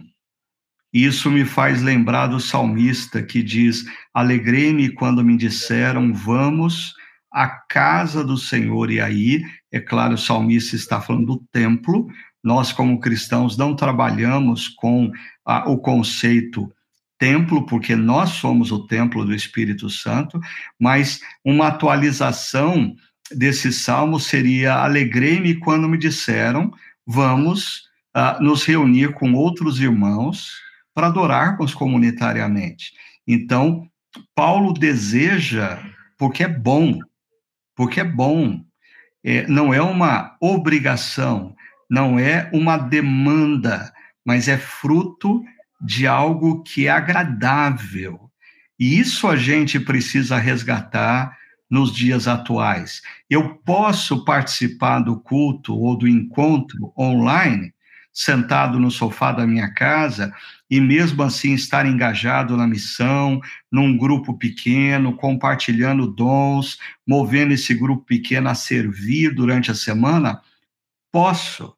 [0.91, 6.95] Isso me faz lembrar do salmista que diz: Alegrei-me quando me disseram, vamos
[7.31, 8.89] à casa do Senhor.
[8.89, 12.07] E aí, é claro, o salmista está falando do templo,
[12.43, 15.11] nós, como cristãos, não trabalhamos com
[15.65, 16.71] o conceito
[17.17, 20.39] templo, porque nós somos o templo do Espírito Santo,
[20.79, 22.95] mas uma atualização
[23.31, 26.71] desse salmo seria: Alegrei-me quando me disseram,
[27.05, 30.53] vamos uh, nos reunir com outros irmãos
[30.93, 32.93] para adorarmos comunitariamente.
[33.27, 33.87] Então,
[34.33, 35.79] Paulo deseja,
[36.17, 36.99] porque é bom,
[37.75, 38.61] porque é bom,
[39.23, 41.55] é, não é uma obrigação,
[41.89, 43.91] não é uma demanda,
[44.25, 45.43] mas é fruto
[45.81, 48.29] de algo que é agradável.
[48.79, 51.37] E isso a gente precisa resgatar
[51.69, 53.01] nos dias atuais.
[53.29, 57.73] Eu posso participar do culto ou do encontro online,
[58.11, 60.33] sentado no sofá da minha casa,
[60.69, 63.39] e mesmo assim estar engajado na missão,
[63.71, 66.77] num grupo pequeno, compartilhando dons,
[67.07, 70.41] movendo esse grupo pequeno a servir durante a semana?
[71.11, 71.75] Posso.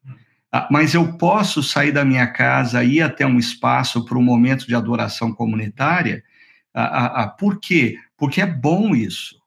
[0.52, 4.68] Ah, mas eu posso sair da minha casa, ir até um espaço para um momento
[4.68, 6.24] de adoração comunitária?
[7.40, 7.98] Por quê?
[8.18, 9.40] Porque é bom isso.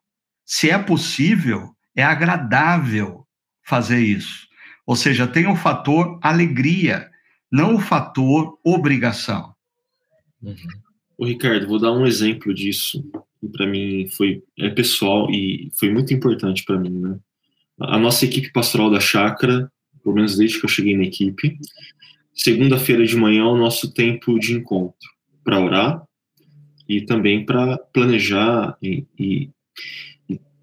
[0.43, 3.25] Se é possível, é agradável
[3.63, 4.47] fazer isso.
[4.85, 7.09] Ou seja, tem o fator alegria,
[7.51, 9.53] não o fator obrigação.
[10.41, 10.55] Uhum.
[11.27, 13.03] Ricardo, vou dar um exemplo disso.
[13.51, 17.17] Para mim foi é pessoal e foi muito importante para mim, né?
[17.79, 19.71] A nossa equipe pastoral da chácara,
[20.05, 21.57] pelo menos desde que eu cheguei na equipe,
[22.31, 25.09] segunda-feira de manhã é o nosso tempo de encontro
[25.43, 26.03] para orar
[26.87, 29.49] e também para planejar e, e,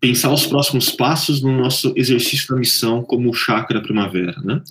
[0.00, 4.62] pensar os próximos passos no nosso exercício da missão como chácara primavera, né?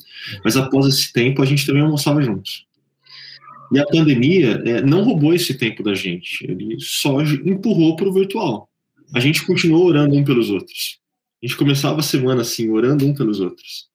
[0.44, 2.66] Mas após esse tempo, a gente também almoçava juntos.
[3.74, 8.14] E a pandemia é, não roubou esse tempo da gente, ele só empurrou para o
[8.14, 8.70] virtual.
[9.14, 11.00] A gente continuou orando um pelos outros.
[11.42, 13.91] A gente começava a semana assim, orando um pelos outros.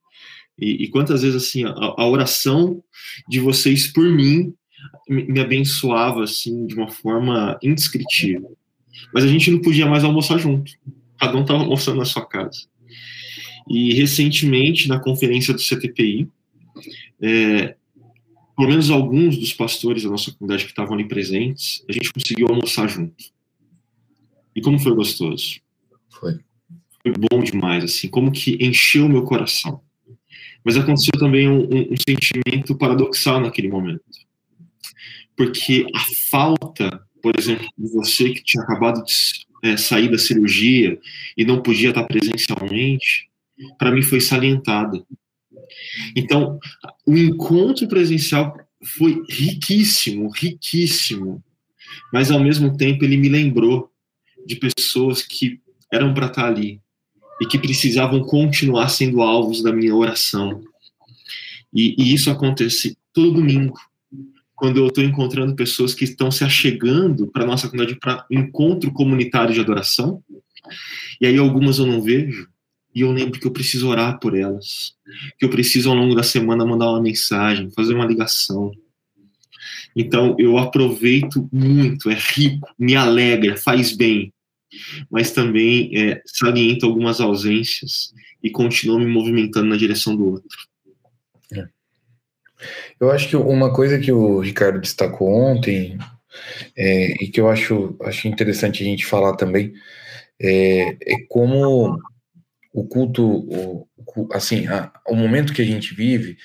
[0.59, 2.83] E, e quantas vezes assim, a, a, oração
[3.29, 4.55] de vocês por mim
[5.09, 8.57] me, me abençoava assim de uma forma indescritível.
[9.13, 10.73] Mas a gente não podia mais almoçar junto
[11.19, 12.67] cada um estava almoçando na sua casa.
[13.69, 16.29] E recentemente, na conferência do CTPI,
[17.21, 17.75] é,
[18.57, 22.49] pelo menos alguns dos pastores da nossa comunidade que estavam ali presentes, a gente conseguiu
[22.49, 23.25] almoçar junto.
[24.55, 25.61] E como foi gostoso.
[26.09, 26.39] Foi.
[27.03, 29.81] Foi bom demais, assim, como que encheu meu coração.
[30.67, 34.03] Mas aconteceu também um, um, sentimento paradoxal naquele momento.
[35.37, 39.15] Porque a falta, por exemplo, de você que tinha acabado de
[39.63, 40.99] é, sair da cirurgia
[41.37, 43.31] e não podia estar presencialmente,
[43.79, 45.07] para mim foi salientada.
[46.17, 46.59] Então,
[47.07, 51.45] o encontro presencial foi riquíssimo, riquíssimo,
[52.13, 53.89] mas ao mesmo tempo ele me lembrou
[54.45, 55.61] de pessoas que
[55.93, 56.81] eram para estar ali
[57.41, 60.63] e que precisavam continuar sendo alvos da minha oração.
[61.73, 63.75] E, e isso acontece todo domingo
[64.55, 69.53] quando eu estou encontrando pessoas que estão se achegando para nossa comunidade para encontro comunitário
[69.53, 70.23] de adoração,
[71.21, 72.49] e aí algumas eu não vejo,
[72.95, 74.95] e eu lembro que eu preciso orar por elas,
[75.39, 78.73] que eu preciso ao longo da semana mandar uma mensagem, fazer uma ligação.
[79.95, 84.33] Então eu aproveito muito, é rico, me alegra, faz bem,
[85.11, 88.13] mas também é, saliento algumas ausências
[88.43, 90.59] e continuo me movimentando na direção do outro.
[91.53, 91.67] É.
[93.01, 95.99] Eu acho que uma coisa que o Ricardo destacou ontem,
[96.77, 99.73] é, e que eu acho, acho interessante a gente falar também,
[100.41, 101.99] é, é como
[102.73, 103.89] o culto, o,
[104.33, 106.37] assim, a, o momento que a gente vive,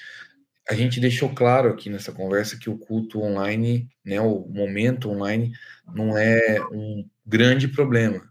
[0.70, 5.52] a gente deixou claro aqui nessa conversa que o culto online, né, o momento online,
[5.94, 8.22] não é um grande problema.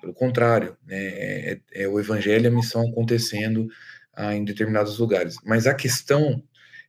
[0.00, 3.68] Pelo contrário, né, é, é o evangelho e a missão acontecendo
[4.14, 5.36] ah, em determinados lugares.
[5.44, 6.42] Mas a questão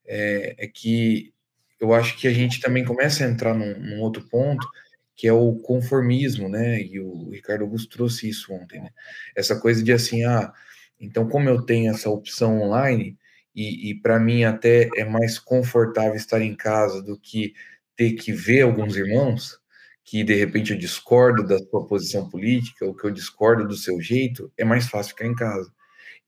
[0.06, 1.34] é, é, que
[1.80, 4.68] eu acho que a gente também começa a entrar num, num, outro ponto,
[5.16, 6.82] que é o conformismo, né?
[6.82, 8.90] E o Ricardo Augusto trouxe isso ontem, né?
[9.36, 10.52] Essa coisa de assim, ah,
[11.00, 13.18] então como eu tenho essa opção online,
[13.56, 17.54] e, e para mim até é mais confortável estar em casa do que
[17.96, 19.60] ter que ver alguns irmãos,
[20.08, 24.02] que de repente eu discordo da sua posição política, ou que eu discordo do seu
[24.02, 25.70] jeito, é mais fácil ficar em casa.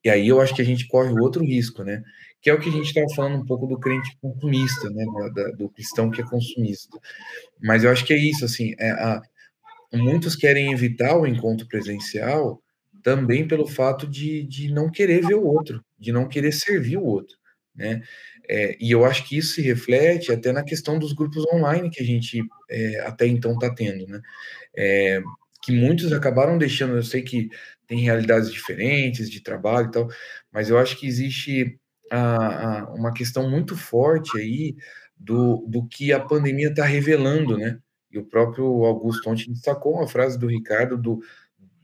[0.03, 2.03] E aí eu acho que a gente corre o outro risco, né?
[2.41, 5.51] que é o que a gente estava falando um pouco do crente consumista, né, da,
[5.51, 6.97] do cristão que é consumista.
[7.61, 9.21] Mas eu acho que é isso, assim, é a,
[9.93, 12.61] muitos querem evitar o encontro presencial
[13.03, 17.05] também pelo fato de, de não querer ver o outro, de não querer servir o
[17.05, 17.35] outro,
[17.75, 18.01] né?
[18.49, 22.01] É, e eu acho que isso se reflete até na questão dos grupos online que
[22.01, 24.19] a gente é, até então está tendo, né?
[24.75, 25.21] É,
[25.61, 27.49] que muitos acabaram deixando, eu sei que
[27.85, 30.07] tem realidades diferentes de trabalho e tal,
[30.51, 31.79] mas eu acho que existe
[32.11, 34.75] a, a, uma questão muito forte aí
[35.15, 37.77] do, do que a pandemia está revelando, né?
[38.11, 41.19] E o próprio Augusto ontem destacou uma frase do Ricardo do,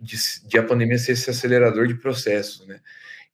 [0.01, 2.79] de, de a pandemia ser esse acelerador de processos, né?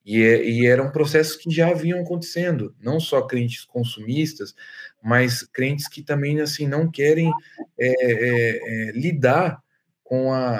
[0.05, 4.55] E, é, e, eram processos que já vinham acontecendo, não só crentes consumistas,
[5.01, 7.31] mas crentes que também assim não querem
[7.77, 9.61] é, é, é lidar
[10.03, 10.55] com a,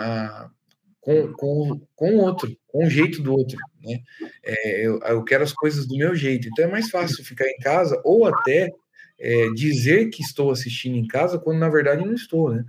[0.46, 0.50] a
[1.00, 4.00] com, com, com o outro, com o jeito do outro, né?
[4.44, 6.48] É, eu, eu, quero as coisas do meu jeito.
[6.48, 8.70] Então é mais fácil ficar em casa ou até
[9.20, 12.64] é, dizer que estou assistindo em casa quando na verdade não estou, né?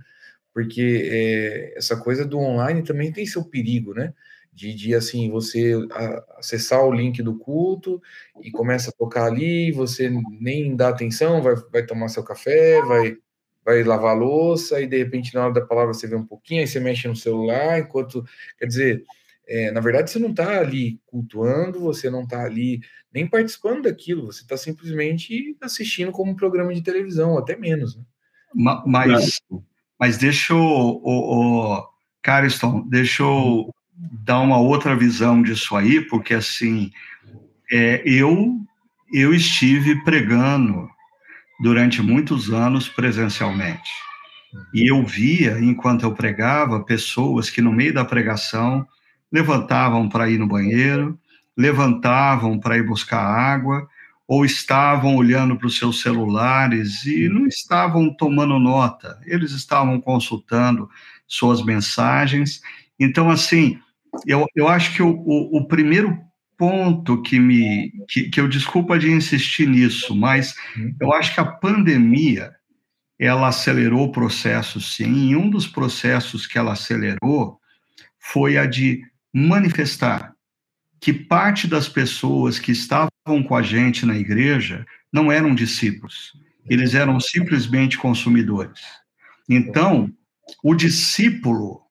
[0.53, 4.13] porque é, essa coisa do online também tem seu perigo, né?
[4.53, 5.73] De, de assim, você
[6.37, 7.99] acessar o link do culto
[8.41, 13.17] e começa a tocar ali, você nem dá atenção, vai, vai tomar seu café, vai,
[13.65, 16.61] vai lavar a louça, e de repente na hora da palavra você vê um pouquinho,
[16.61, 18.23] aí você mexe no celular, enquanto,
[18.59, 19.03] quer dizer,
[19.47, 22.79] é, na verdade você não está ali cultuando, você não está ali
[23.13, 27.95] nem participando daquilo, você está simplesmente assistindo como um programa de televisão, até menos.
[27.95, 28.03] Né?
[28.85, 29.41] Mas,
[29.99, 31.89] mas deixa eu, o, o,
[32.21, 33.73] Cariston, deixa eu
[34.11, 36.91] dar uma outra visão disso aí, porque assim,
[37.71, 38.59] é, eu,
[39.11, 40.89] eu estive pregando
[41.59, 43.89] durante muitos anos presencialmente.
[44.73, 48.85] E eu via, enquanto eu pregava, pessoas que no meio da pregação
[49.31, 51.17] levantavam para ir no banheiro,
[51.57, 53.87] levantavam para ir buscar água,
[54.27, 60.89] ou estavam olhando para os seus celulares e não estavam tomando nota, eles estavam consultando
[61.27, 62.61] suas mensagens.
[62.99, 63.79] Então, assim,
[64.25, 66.17] eu, eu acho que o, o, o primeiro
[66.57, 70.55] ponto que me que, que eu desculpa de insistir nisso, mas
[70.99, 72.51] eu acho que a pandemia
[73.19, 75.29] ela acelerou o processo, sim.
[75.29, 77.59] E um dos processos que ela acelerou
[78.19, 79.01] foi a de
[79.33, 80.33] manifestar
[80.99, 83.09] que parte das pessoas que estavam
[83.45, 86.31] com a gente na igreja não eram discípulos,
[86.69, 88.79] eles eram simplesmente consumidores.
[89.49, 90.09] Então,
[90.63, 91.81] o discípulo,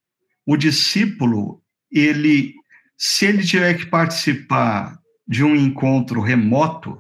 [0.46, 1.61] o discípulo,
[1.92, 2.54] ele,
[2.96, 6.98] se ele tiver que participar de um encontro remoto,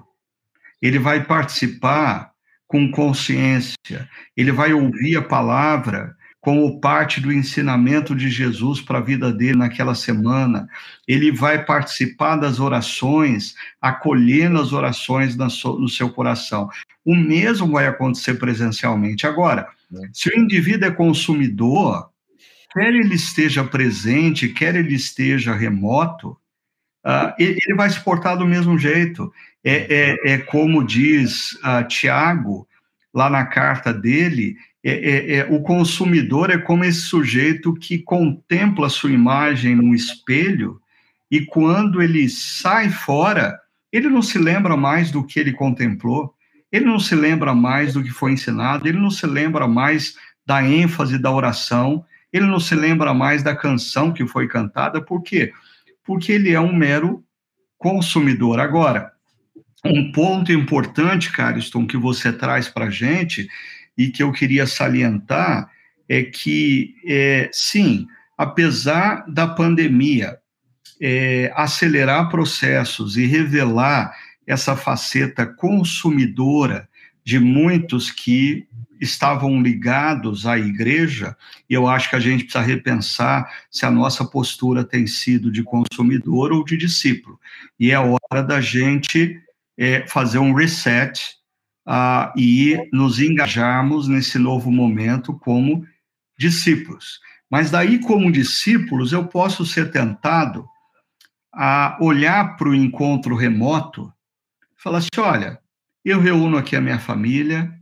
[0.80, 2.32] ele vai participar
[2.66, 9.02] com consciência, ele vai ouvir a palavra como parte do ensinamento de Jesus para a
[9.02, 10.68] vida dele naquela semana.
[11.06, 16.68] Ele vai participar das orações, acolhendo as orações no seu coração.
[17.04, 19.24] O mesmo vai acontecer presencialmente.
[19.24, 19.68] Agora,
[20.12, 22.10] se o indivíduo é consumidor,
[22.72, 26.36] quer ele esteja presente, quer ele esteja remoto,
[27.04, 29.32] uh, ele vai se portar do mesmo jeito.
[29.64, 32.66] É, é, é como diz uh, Tiago,
[33.12, 38.88] lá na carta dele, é, é, é, o consumidor é como esse sujeito que contempla
[38.88, 40.80] sua imagem no espelho
[41.30, 43.58] e quando ele sai fora,
[43.92, 46.34] ele não se lembra mais do que ele contemplou,
[46.70, 50.62] ele não se lembra mais do que foi ensinado, ele não se lembra mais da
[50.62, 55.52] ênfase da oração, ele não se lembra mais da canção que foi cantada, por quê?
[56.04, 57.24] Porque ele é um mero
[57.76, 58.58] consumidor.
[58.58, 59.12] Agora,
[59.84, 63.48] um ponto importante, Cariston, que você traz para a gente
[63.98, 65.68] e que eu queria salientar
[66.08, 68.06] é que, é, sim,
[68.38, 70.38] apesar da pandemia
[71.00, 74.14] é, acelerar processos e revelar
[74.46, 76.88] essa faceta consumidora
[77.24, 78.66] de muitos que
[79.02, 81.36] estavam ligados à igreja,
[81.68, 85.62] e eu acho que a gente precisa repensar se a nossa postura tem sido de
[85.62, 87.38] consumidor ou de discípulo.
[87.78, 89.40] E é hora da gente
[89.76, 91.20] é, fazer um reset
[91.86, 95.84] uh, e nos engajarmos nesse novo momento como
[96.38, 97.20] discípulos.
[97.50, 100.66] Mas daí, como discípulos, eu posso ser tentado
[101.52, 104.12] a olhar para o encontro remoto
[104.76, 105.60] falar assim: olha,
[106.04, 107.72] eu reúno aqui a minha família,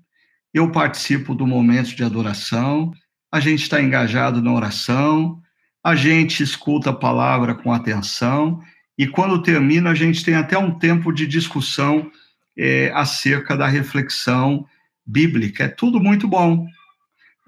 [0.53, 2.92] eu participo do momento de adoração,
[3.32, 5.40] a gente está engajado na oração,
[5.82, 8.61] a gente escuta a palavra com atenção,
[8.98, 12.11] e quando termina, a gente tem até um tempo de discussão
[12.59, 14.66] é, acerca da reflexão
[15.07, 15.64] bíblica.
[15.64, 16.66] É tudo muito bom.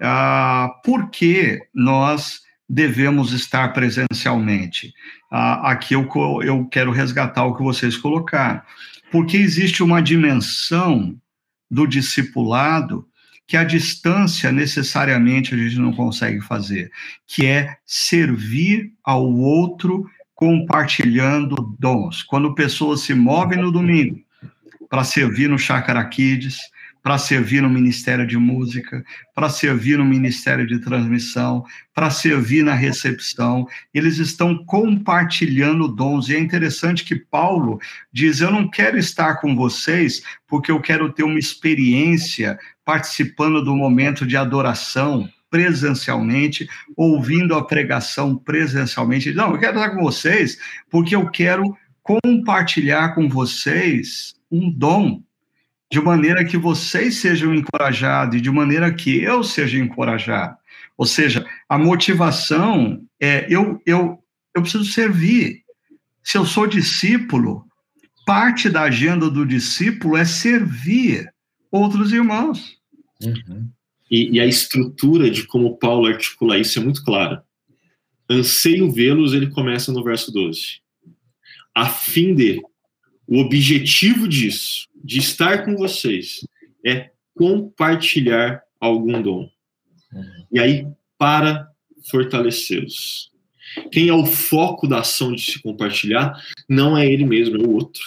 [0.01, 4.93] Ah, por que nós devemos estar presencialmente?
[5.31, 6.09] Ah, aqui eu,
[6.41, 8.61] eu quero resgatar o que vocês colocaram.
[9.11, 11.15] Porque existe uma dimensão
[11.73, 13.07] do discipulado
[13.47, 16.91] que a distância necessariamente a gente não consegue fazer,
[17.27, 20.05] que é servir ao outro
[20.35, 22.21] compartilhando dons.
[22.23, 24.19] Quando pessoas se movem no domingo
[24.87, 26.59] para servir no Chácara Kids,
[27.03, 29.03] para servir no Ministério de Música,
[29.35, 33.67] para servir no Ministério de Transmissão, para servir na recepção.
[33.93, 36.29] Eles estão compartilhando dons.
[36.29, 37.77] E é interessante que Paulo
[38.11, 43.75] diz: Eu não quero estar com vocês porque eu quero ter uma experiência participando do
[43.75, 49.33] momento de adoração presencialmente, ouvindo a pregação presencialmente.
[49.33, 50.57] Não, eu quero estar com vocês
[50.89, 55.21] porque eu quero compartilhar com vocês um dom,
[55.93, 60.57] de maneira que vocês sejam encorajados e de maneira que eu seja encorajado.
[60.97, 64.17] Ou seja, a motivação é eu, eu,
[64.55, 65.61] eu preciso servir.
[66.23, 67.63] Se eu sou discípulo,
[68.25, 71.31] parte da agenda do discípulo é servir
[71.71, 72.75] outros irmãos.
[73.23, 73.69] Uhum.
[74.09, 77.43] E, e a estrutura de como Paulo articula isso é muito clara.
[78.27, 80.81] Anseio vê-los, ele começa no verso 12.
[81.75, 82.59] A fim de,
[83.27, 86.45] o objetivo disso, de estar com vocês,
[86.85, 89.49] é compartilhar algum dom.
[90.51, 91.69] E aí, para
[92.09, 93.31] fortalecê-los.
[93.91, 97.71] Quem é o foco da ação de se compartilhar não é ele mesmo, é o
[97.71, 98.03] outro.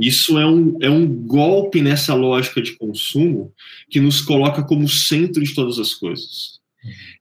[0.00, 3.52] Isso é um, é um golpe nessa lógica de consumo
[3.90, 6.60] que nos coloca como centro de todas as coisas.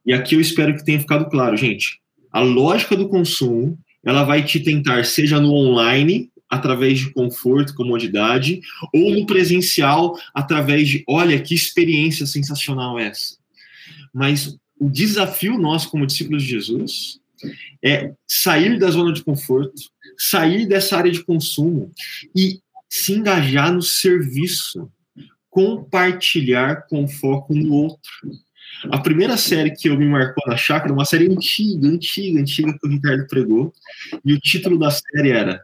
[0.06, 2.00] E aqui eu espero que tenha ficado claro, gente.
[2.32, 8.62] A lógica do consumo, ela vai te tentar, seja no online, através de conforto, comodidade,
[8.94, 13.38] ou no presencial, através de, olha, que experiência sensacional essa.
[14.14, 17.20] Mas o desafio nosso como discípulos de Jesus
[17.84, 19.74] é sair da zona de conforto,
[20.18, 21.92] sair dessa área de consumo
[22.36, 24.90] e se engajar no serviço,
[25.50, 28.12] compartilhar com foco no outro.
[28.92, 32.88] A primeira série que eu me marcou na chácara, uma série antiga, antiga, antiga que
[32.88, 33.74] o Ricardo pregou,
[34.24, 35.64] e o título da série era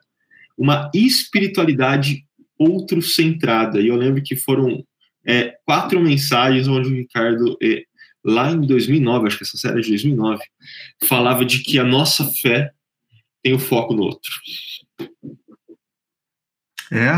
[0.57, 2.25] Uma Espiritualidade
[2.57, 3.81] Outro-Centrada.
[3.81, 4.83] E eu lembro que foram
[5.25, 7.83] é, quatro mensagens onde o Ricardo é,
[8.23, 10.41] lá em 2009, acho que essa série é de 2009,
[11.03, 12.71] falava de que a nossa fé
[13.41, 14.31] tem o foco no outro.
[16.91, 17.11] É,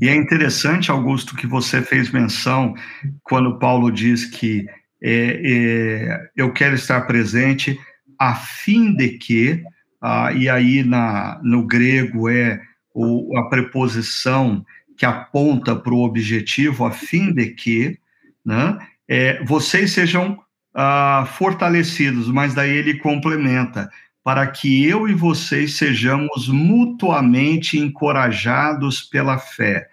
[0.00, 2.74] e é interessante, Augusto, que você fez menção
[3.22, 4.64] quando Paulo diz que
[5.02, 7.78] é, é, eu quero estar presente
[8.18, 9.62] a fim de que,
[10.00, 12.60] ah, e aí na, no grego é
[12.98, 17.96] o, a preposição que aponta para o objetivo, a fim de que,
[18.44, 18.76] né,
[19.06, 20.42] é, vocês sejam
[20.74, 23.88] ah, fortalecidos, mas daí ele complementa,
[24.24, 29.88] para que eu e vocês sejamos mutuamente encorajados pela fé.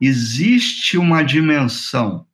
[0.00, 2.26] Existe uma dimensão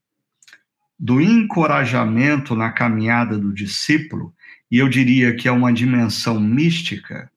[0.99, 4.33] do encorajamento na caminhada do discípulo,
[4.71, 7.31] e eu diria que é uma dimensão mística,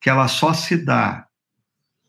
[0.00, 1.25] que ela só se dá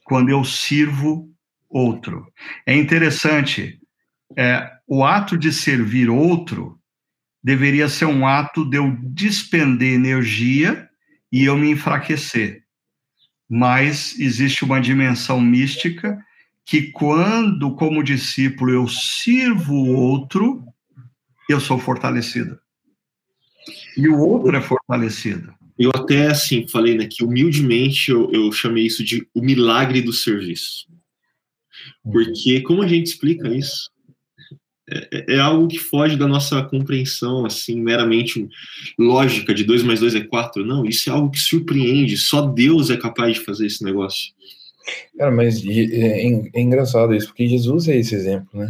[0.07, 1.29] quando eu sirvo
[1.69, 2.31] outro.
[2.65, 3.77] É interessante,
[4.37, 6.79] é, o ato de servir outro
[7.43, 10.89] deveria ser um ato de eu despender energia
[11.29, 12.63] e eu me enfraquecer.
[13.49, 16.17] Mas existe uma dimensão mística
[16.65, 20.63] que, quando, como discípulo, eu sirvo o outro,
[21.49, 22.57] eu sou fortalecido.
[23.97, 25.53] E o outro é fortalecido.
[25.77, 30.11] Eu até, assim, falei né, que humildemente eu, eu chamei isso de o milagre do
[30.11, 30.87] serviço.
[32.03, 33.89] Porque como a gente explica isso?
[34.89, 38.47] É, é, algo que foge da nossa compreensão, assim, meramente
[38.97, 40.65] lógica de 2 mais 2 é 4.
[40.65, 42.15] Não, isso é algo que surpreende.
[42.15, 44.33] Só Deus é capaz de fazer esse negócio.
[45.17, 46.23] Cara, mas é,
[46.53, 48.69] é engraçado isso, porque Jesus é esse exemplo, né?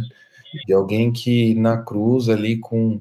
[0.66, 3.00] De alguém que na cruz ali com,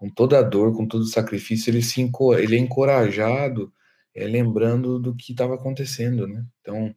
[0.00, 2.00] com toda a dor, com todo o sacrifício, ele, se,
[2.38, 3.70] ele é encorajado,
[4.14, 6.42] é, lembrando do que estava acontecendo, né?
[6.62, 6.94] Então,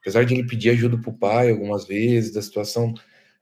[0.00, 2.94] apesar de ele pedir ajuda para o pai algumas vezes, da situação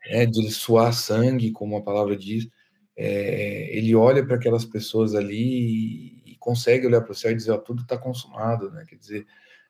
[0.09, 2.49] né, de suar sangue, como a palavra diz,
[2.97, 7.37] é, ele olha para aquelas pessoas ali e, e consegue olhar para o céu e
[7.37, 8.87] dizer, ó, tudo está consumado, né?
[8.89, 9.27] Quer dizer,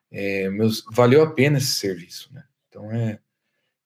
[0.09, 2.45] é, meus, valeu a pena esse serviço, né?
[2.69, 3.19] Então é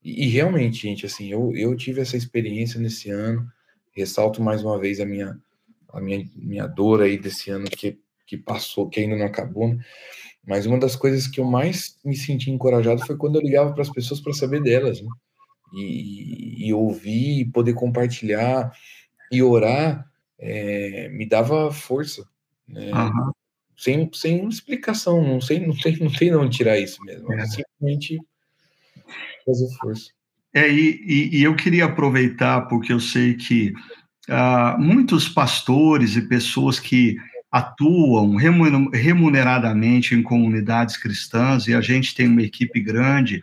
[0.04, 3.52] e, e, realmente, gente, assim, eu, eu tive essa experiência nesse ano.
[3.92, 5.40] Ressalto mais uma vez a minha
[5.94, 9.84] a minha, minha dor aí desse ano que que passou, que ainda não acabou, né?
[10.48, 13.82] Mas uma das coisas que eu mais me senti encorajado foi quando eu ligava para
[13.82, 15.10] as pessoas para saber delas, né?
[15.74, 18.72] e, e ouvir, e poder compartilhar
[19.32, 22.28] e orar, é, me dava força.
[22.68, 22.92] Né?
[22.92, 23.32] Uhum.
[23.78, 27.32] Sem, sem explicação, não sei, não tem, não tem onde tirar isso mesmo.
[27.34, 27.46] É.
[27.46, 28.20] Simplesmente
[29.46, 30.12] fazer força.
[30.54, 33.74] É, e, e, eu queria aproveitar, porque eu sei que
[34.30, 37.16] uh, muitos pastores e pessoas que
[37.50, 43.42] atuam remuneradamente em comunidades cristãs, e a gente tem uma equipe grande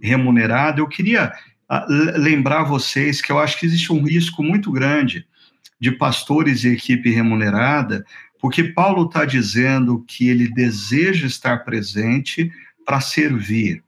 [0.00, 1.32] remunerada, eu queria
[2.16, 5.26] lembrar vocês que eu acho que existe um risco muito grande
[5.78, 8.04] de pastores e equipe remunerada,
[8.40, 12.50] porque Paulo está dizendo que ele deseja estar presente
[12.86, 13.82] para servir.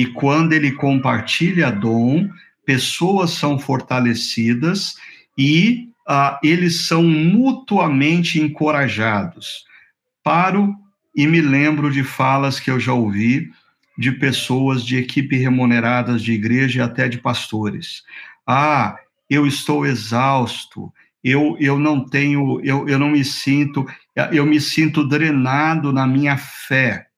[0.00, 2.26] E quando ele compartilha dom,
[2.64, 4.94] pessoas são fortalecidas
[5.36, 9.66] e uh, eles são mutuamente encorajados.
[10.24, 10.74] Paro
[11.14, 13.50] e me lembro de falas que eu já ouvi
[13.98, 18.02] de pessoas de equipe remuneradas de igreja e até de pastores.
[18.46, 18.96] Ah,
[19.28, 20.90] eu estou exausto,
[21.22, 23.86] eu, eu não tenho, eu, eu não me sinto,
[24.32, 27.08] eu me sinto drenado na minha fé.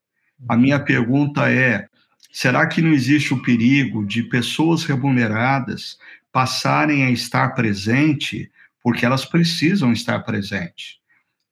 [0.49, 1.87] A minha pergunta é:
[2.33, 5.99] será que não existe o perigo de pessoas remuneradas
[6.33, 8.51] passarem a estar presente
[8.83, 10.97] porque elas precisam estar presentes.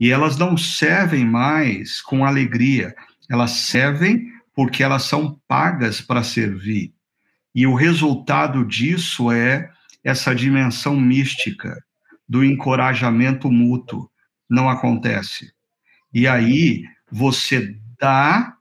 [0.01, 2.95] E elas não servem mais com alegria,
[3.29, 6.93] elas servem porque elas são pagas para servir.
[7.55, 9.71] E o resultado disso é
[10.03, 11.77] essa dimensão mística
[12.27, 14.11] do encorajamento mútuo.
[14.49, 15.53] Não acontece.
[16.13, 18.57] E aí você dá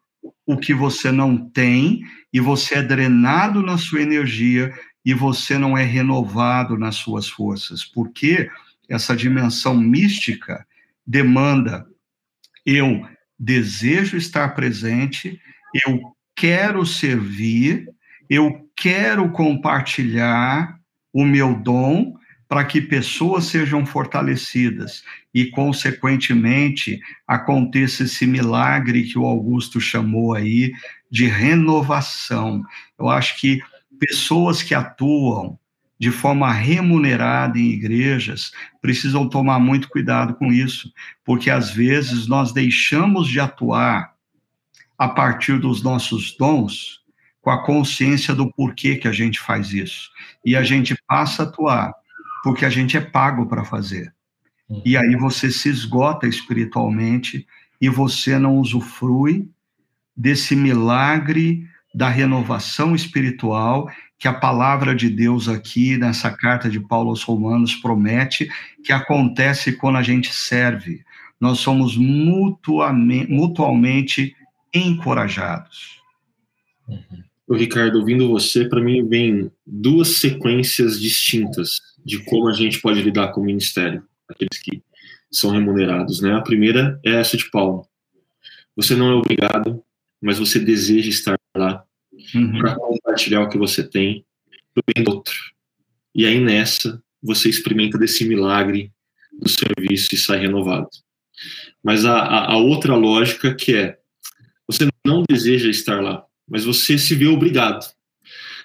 [0.50, 2.02] o que você não tem
[2.34, 4.74] e você é drenado na sua energia
[5.06, 7.86] e você não é renovado nas suas forças.
[7.86, 8.50] Porque
[8.90, 10.66] essa dimensão mística
[11.06, 11.86] demanda
[12.66, 15.40] eu desejo estar presente,
[15.86, 16.02] eu
[16.36, 17.88] quero servir,
[18.28, 20.80] eu quero compartilhar
[21.14, 22.16] o meu dom
[22.48, 30.72] para que pessoas sejam fortalecidas e, consequentemente, aconteça esse milagre que o Augusto chamou aí
[31.10, 32.64] de renovação.
[32.98, 33.62] Eu acho que
[34.00, 35.58] pessoas que atuam
[36.00, 38.52] de forma remunerada em igrejas
[38.82, 40.92] precisam tomar muito cuidado com isso,
[41.26, 44.14] porque às vezes nós deixamos de atuar
[44.98, 47.00] a partir dos nossos dons
[47.42, 50.10] com a consciência do porquê que a gente faz isso.
[50.46, 51.94] E a gente passa a atuar
[52.44, 54.14] porque a gente é pago para fazer.
[54.86, 57.48] E aí você se esgota espiritualmente
[57.82, 59.50] e você não usufrui
[60.16, 67.10] desse milagre da renovação espiritual que a palavra de Deus aqui nessa carta de Paulo
[67.10, 68.50] aos Romanos promete
[68.84, 71.04] que acontece quando a gente serve.
[71.40, 74.36] Nós somos mutuamente, mutualmente
[74.74, 76.02] encorajados.
[76.88, 77.30] Uhum.
[77.52, 83.30] Ricardo, ouvindo você, para mim vem duas sequências distintas de como a gente pode lidar
[83.30, 84.82] com o ministério, aqueles que
[85.32, 86.34] são remunerados, né?
[86.34, 87.88] A primeira é essa de Paulo.
[88.76, 89.84] Você não é obrigado,
[90.22, 91.84] mas você deseja estar lá
[92.34, 92.60] uhum.
[92.60, 94.26] para compartilhar o que você tem
[94.76, 95.36] do bem do outro.
[96.14, 98.92] E aí nessa você experimenta desse milagre
[99.34, 100.90] do serviço e sai renovado.
[101.84, 104.00] Mas a, a, a outra lógica que é
[104.68, 107.86] você não deseja estar lá, mas você se vê obrigado,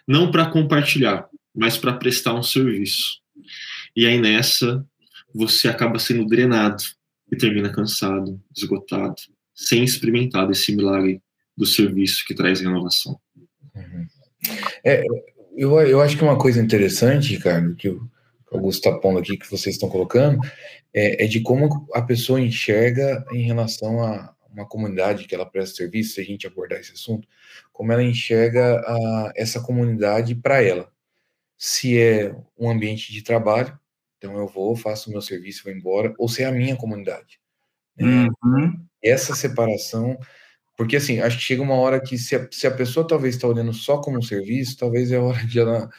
[0.07, 3.21] não para compartilhar, mas para prestar um serviço.
[3.97, 4.85] E aí nessa
[5.35, 6.83] você acaba sendo drenado
[7.31, 9.17] e termina cansado, esgotado,
[9.55, 11.21] sem experimentar esse milagre
[11.57, 13.19] do serviço que traz renovação.
[14.85, 15.03] É,
[15.57, 18.09] eu, eu acho que uma coisa interessante, Ricardo, que o
[18.53, 20.39] Augusto está pondo aqui, que vocês estão colocando,
[20.93, 25.77] é, é de como a pessoa enxerga em relação a uma comunidade que ela presta
[25.77, 27.27] serviço, se a gente abordar esse assunto,
[27.73, 30.93] como ela enxerga a, essa comunidade para ela.
[31.59, 33.77] Se é um ambiente de trabalho,
[34.25, 37.39] então eu vou, faço o meu serviço, vou embora, ou se é a minha comunidade.
[37.97, 38.29] Né?
[38.43, 38.85] Uhum.
[39.03, 40.19] Essa separação,
[40.77, 43.47] porque assim, acho que chega uma hora que se a, se a pessoa talvez está
[43.47, 45.91] olhando só como um serviço, talvez é hora de ela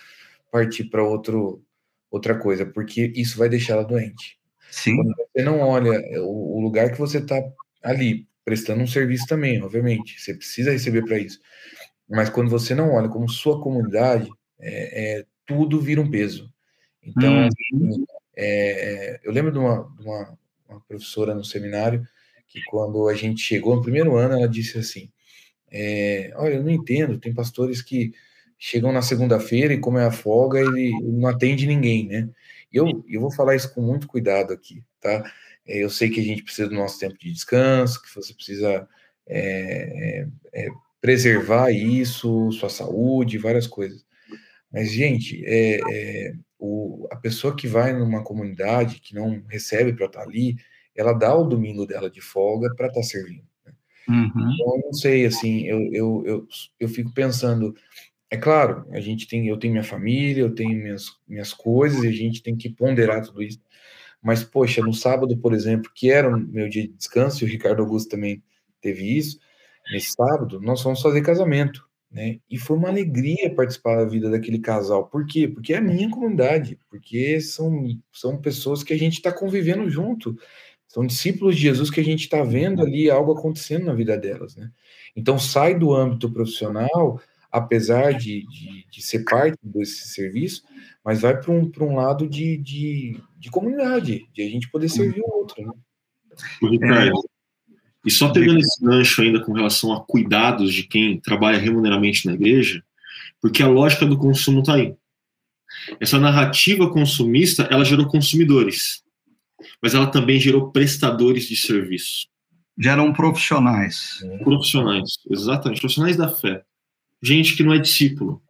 [0.52, 1.62] partir para outro
[2.10, 4.40] outra coisa, porque isso vai deixar ela doente.
[4.72, 4.96] Sim.
[4.96, 7.42] Quando você não olha o, o lugar que você está
[7.84, 11.40] ali prestando um serviço também, obviamente, você precisa receber para isso.
[12.08, 16.50] Mas quando você não olha como sua comunidade, é, é tudo vira um peso.
[17.06, 18.06] Então, uhum.
[18.36, 20.38] É, eu lembro de, uma, de uma,
[20.70, 22.06] uma, professora no seminário
[22.48, 25.10] que quando a gente chegou no primeiro ano, ela disse assim:
[25.72, 28.14] é, Olha, eu não entendo, tem pastores que
[28.58, 32.30] chegam na segunda-feira e como é a folga, ele, não atende ninguém, né?
[32.72, 35.24] Eu, eu vou falar isso com muito cuidado aqui, tá?
[35.68, 38.88] É, eu sei que a gente precisa do nosso tempo de descanso, que você precisa
[39.28, 40.70] é, é, é,
[41.02, 44.06] preservar isso, sua saúde, várias coisas.
[44.72, 46.34] Mas, gente, é, é,
[46.66, 50.56] o, a pessoa que vai numa comunidade, que não recebe para estar tá ali,
[50.96, 53.46] ela dá o domingo dela de folga para estar tá servindo.
[53.66, 53.74] Né?
[54.10, 54.28] Uhum.
[54.28, 56.48] Então, eu não sei, assim, eu, eu, eu,
[56.80, 57.76] eu fico pensando,
[58.30, 62.08] é claro, a gente tem, eu tenho minha família, eu tenho minhas, minhas coisas, e
[62.08, 63.60] a gente tem que ponderar tudo isso.
[64.22, 67.50] Mas, poxa, no sábado, por exemplo, que era o meu dia de descanso, e o
[67.50, 68.42] Ricardo Augusto também
[68.82, 69.40] teve isso,
[69.92, 72.40] nesse sábado, nós fomos fazer casamento, né?
[72.50, 75.06] E foi uma alegria participar da vida daquele casal.
[75.06, 75.50] Por quê?
[75.50, 80.34] Porque é a minha comunidade, porque são, são pessoas que a gente está convivendo junto,
[80.88, 84.56] são discípulos de Jesus que a gente está vendo ali algo acontecendo na vida delas,
[84.56, 84.72] né?
[85.14, 87.20] Então, sai do âmbito profissional,
[87.52, 90.64] apesar de, de, de ser parte desse serviço,
[91.04, 95.20] mas vai para um, um lado de, de, de, comunidade, de a gente poder servir
[95.22, 95.66] o outro.
[95.66, 95.74] Né?
[96.62, 97.20] Ricardo,
[98.06, 102.34] e só pegando esse gancho ainda com relação a cuidados de quem trabalha remuneramente na
[102.34, 102.84] igreja,
[103.42, 104.94] porque a lógica do consumo está aí.
[106.00, 109.04] Essa narrativa consumista, ela gerou consumidores,
[109.82, 112.28] mas ela também gerou prestadores de serviço.
[112.78, 114.20] Geram profissionais.
[114.44, 116.64] Profissionais, exatamente, profissionais da fé.
[117.22, 118.42] Gente que não é discípulo,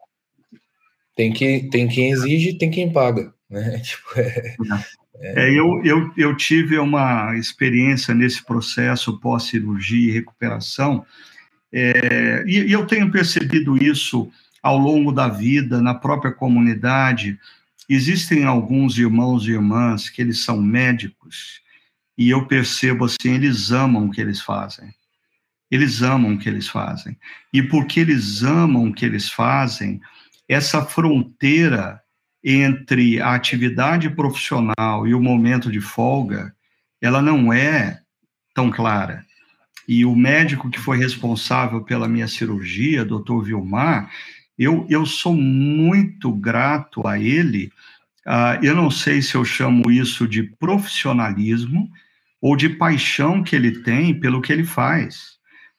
[1.15, 3.79] tem, que, tem quem exige tem quem paga, né?
[3.85, 4.55] Tipo, é,
[5.19, 11.05] É, eu, eu, eu tive uma experiência nesse processo pós-cirurgia e recuperação,
[11.71, 17.39] é, e, e eu tenho percebido isso ao longo da vida, na própria comunidade.
[17.87, 21.61] Existem alguns irmãos e irmãs que eles são médicos,
[22.17, 24.93] e eu percebo assim, eles amam o que eles fazem.
[25.69, 27.17] Eles amam o que eles fazem.
[27.51, 29.99] E porque eles amam o que eles fazem,
[30.47, 32.01] essa fronteira
[32.45, 36.53] entre a atividade profissional e o momento de folga,
[37.01, 37.99] ela não é
[38.53, 39.25] tão clara.
[39.87, 44.11] E o médico que foi responsável pela minha cirurgia, doutor Vilmar,
[44.57, 47.71] eu, eu sou muito grato a ele.
[48.25, 51.89] Uh, eu não sei se eu chamo isso de profissionalismo
[52.39, 55.35] ou de paixão que ele tem pelo que ele faz.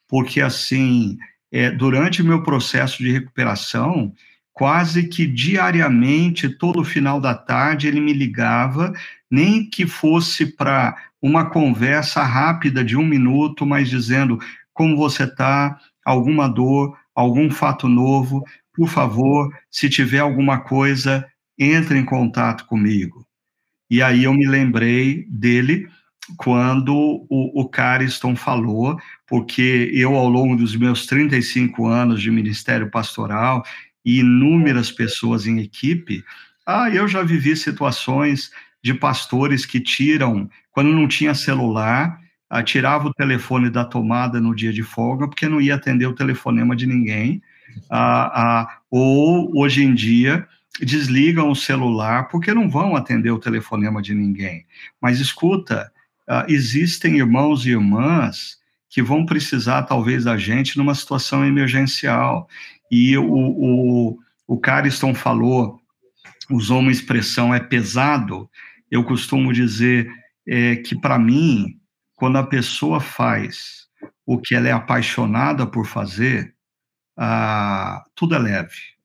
[0.07, 1.17] Porque, assim,
[1.51, 4.13] é, durante o meu processo de recuperação,
[4.57, 8.91] quase que diariamente, todo final da tarde, ele me ligava,
[9.29, 14.39] nem que fosse para uma conversa rápida de um minuto, mas dizendo
[14.73, 18.43] como você está, alguma dor, algum fato novo,
[18.73, 21.23] por favor, se tiver alguma coisa,
[21.55, 23.27] entre em contato comigo.
[23.87, 25.87] E aí eu me lembrei dele
[26.35, 26.95] quando
[27.29, 28.97] o, o Cariston falou,
[29.27, 33.63] porque eu, ao longo dos meus 35 anos de ministério pastoral,
[34.07, 36.23] e inúmeras pessoas em equipe,
[36.65, 38.49] ah, eu já vivi situações
[38.81, 42.17] de pastores que tiram, quando não tinha celular,
[42.49, 46.15] ah, tirava o telefone da tomada no dia de folga, porque não ia atender o
[46.15, 47.41] telefonema de ninguém,
[47.89, 50.47] ah, ah, ou, hoje em dia,
[50.79, 54.65] desligam o celular porque não vão atender o telefonema de ninguém.
[55.01, 55.91] Mas escuta,
[56.25, 58.57] ah, existem irmãos e irmãs
[58.89, 62.47] que vão precisar, talvez, da gente numa situação emergencial.
[62.91, 64.17] E o, o,
[64.47, 65.79] o Cariston falou,
[66.49, 68.49] usou uma expressão, é pesado.
[68.89, 70.09] Eu costumo dizer
[70.47, 71.79] é, que, para mim,
[72.15, 73.87] quando a pessoa faz
[74.25, 76.53] o que ela é apaixonada por fazer,
[77.17, 78.97] ah, tudo é leve.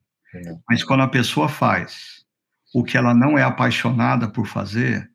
[0.68, 2.24] Mas quando a pessoa faz
[2.74, 5.11] o que ela não é apaixonada por fazer,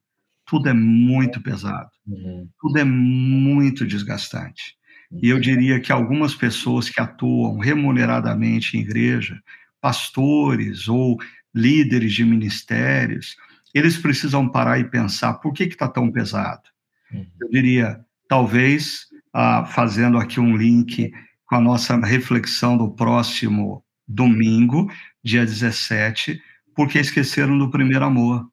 [0.45, 1.89] tudo é muito pesado.
[2.05, 2.47] Uhum.
[2.59, 4.77] Tudo é muito desgastante.
[5.11, 9.41] E eu diria que algumas pessoas que atuam remuneradamente em igreja,
[9.79, 11.17] pastores ou
[11.53, 13.35] líderes de ministérios,
[13.73, 16.63] eles precisam parar e pensar por que está tão pesado.
[17.11, 17.25] Uhum.
[17.39, 21.11] Eu diria, talvez, ah, fazendo aqui um link
[21.45, 24.91] com a nossa reflexão do próximo domingo,
[25.23, 26.41] dia 17,
[26.75, 28.47] porque esqueceram do primeiro amor,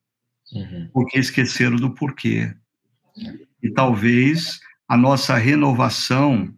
[0.52, 0.88] uhum.
[0.92, 2.55] porque esqueceram do porquê.
[3.62, 6.53] E talvez a nossa renovação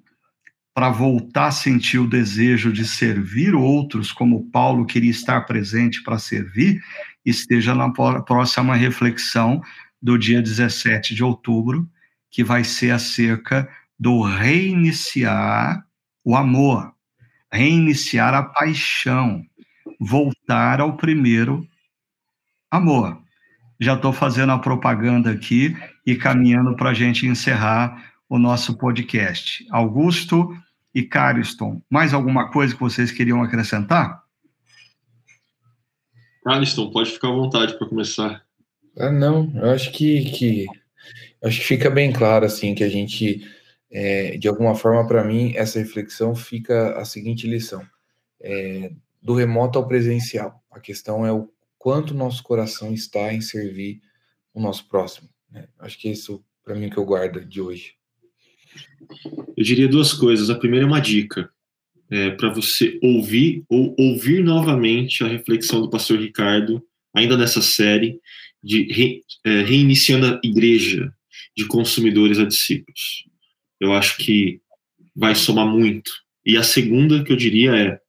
[0.74, 6.18] para voltar a sentir o desejo de servir outros, como Paulo queria estar presente para
[6.18, 6.82] servir,
[7.24, 9.62] esteja na próxima reflexão
[10.02, 11.88] do dia 17 de outubro,
[12.30, 13.66] que vai ser acerca
[13.98, 15.82] do reiniciar
[16.22, 16.92] o amor,
[17.50, 19.42] reiniciar a paixão,
[19.98, 21.66] voltar ao primeiro
[22.70, 23.18] amor.
[23.80, 25.74] Já estou fazendo a propaganda aqui
[26.04, 29.66] e caminhando para a gente encerrar o nosso podcast.
[29.70, 30.48] Augusto
[30.94, 34.22] e Cariston, mais alguma coisa que vocês queriam acrescentar?
[36.44, 38.46] Cariston, pode ficar à vontade para começar.
[38.98, 40.66] Ah, não, eu acho que, que
[41.44, 43.46] acho que fica bem claro assim que a gente,
[43.90, 47.86] é, de alguma forma, para mim, essa reflexão fica a seguinte lição:
[48.40, 50.62] é, do remoto ao presencial.
[50.70, 54.00] A questão é o quanto nosso coração está em servir
[54.54, 55.28] o nosso próximo.
[55.50, 55.68] Né?
[55.78, 57.95] Acho que isso, para mim, que eu guardo de hoje.
[59.56, 60.50] Eu diria duas coisas.
[60.50, 61.50] A primeira é uma dica
[62.10, 66.82] é, para você ouvir ou ouvir novamente a reflexão do pastor Ricardo,
[67.14, 68.20] ainda nessa série,
[68.62, 71.12] de re, é, reiniciando a igreja
[71.56, 73.24] de consumidores a discípulos.
[73.80, 74.60] Eu acho que
[75.14, 76.10] vai somar muito.
[76.44, 78.00] E a segunda que eu diria é: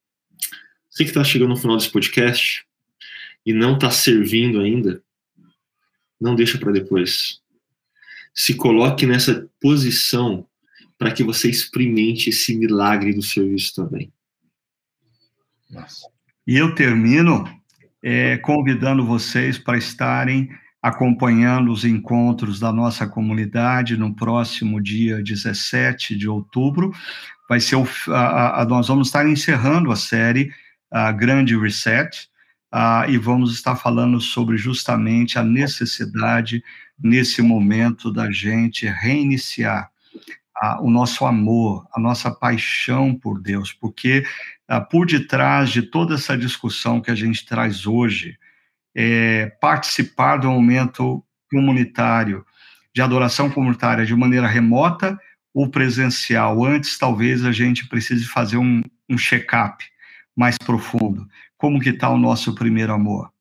[0.89, 2.65] você que está chegando no final desse podcast
[3.45, 5.01] e não está servindo ainda,
[6.19, 7.39] não deixa para depois.
[8.33, 10.47] Se coloque nessa posição
[10.97, 14.11] para que você experimente esse milagre do serviço também.
[16.45, 17.43] E eu termino
[18.01, 20.49] é, convidando vocês para estarem
[20.81, 26.91] acompanhando os encontros da nossa comunidade no próximo dia 17 de outubro.
[27.49, 30.51] Vai ser o, a, a, nós vamos estar encerrando a série
[30.89, 32.29] a Grande Reset
[32.71, 36.63] a, e vamos estar falando sobre justamente a necessidade
[36.97, 39.89] nesse momento da gente reiniciar
[40.57, 44.25] a, o nosso amor, a nossa paixão por Deus, porque
[44.67, 48.37] a, por detrás de toda essa discussão que a gente traz hoje,
[48.95, 52.45] é, participar do momento comunitário,
[52.93, 55.17] de adoração comunitária de maneira remota
[55.53, 56.65] ou presencial.
[56.65, 59.85] Antes, talvez a gente precise fazer um, um check-up
[60.35, 61.27] mais profundo.
[61.57, 63.31] Como que está o nosso primeiro amor?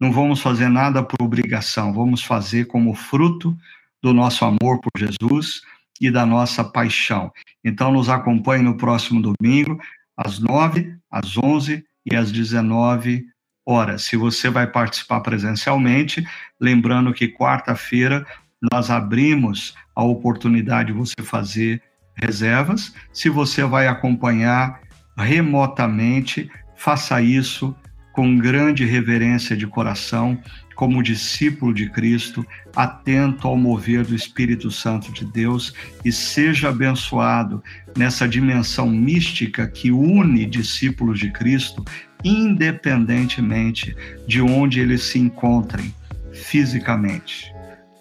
[0.00, 3.56] Não vamos fazer nada por obrigação, vamos fazer como fruto
[4.02, 5.60] do nosso amor por Jesus
[6.02, 7.32] e da nossa paixão.
[7.64, 9.80] Então, nos acompanhe no próximo domingo,
[10.16, 13.24] às 9, às 11 e às 19
[13.64, 14.02] horas.
[14.02, 16.26] Se você vai participar presencialmente,
[16.60, 18.26] lembrando que quarta-feira
[18.72, 21.82] nós abrimos a oportunidade de você fazer
[22.14, 22.92] reservas.
[23.12, 24.80] Se você vai acompanhar
[25.16, 27.74] remotamente, faça isso
[28.12, 30.38] com grande reverência de coração,
[30.74, 32.44] como discípulo de Cristo,
[32.74, 35.72] atento ao mover do Espírito Santo de Deus
[36.04, 37.62] e seja abençoado
[37.96, 41.84] nessa dimensão mística que une discípulos de Cristo,
[42.24, 43.96] independentemente
[44.26, 45.94] de onde eles se encontrem
[46.32, 47.52] fisicamente.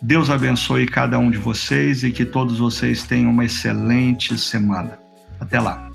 [0.02, 4.98] Deus abençoe cada um de vocês e que todos vocês tenham uma excelente semana.
[5.40, 5.92] Até lá.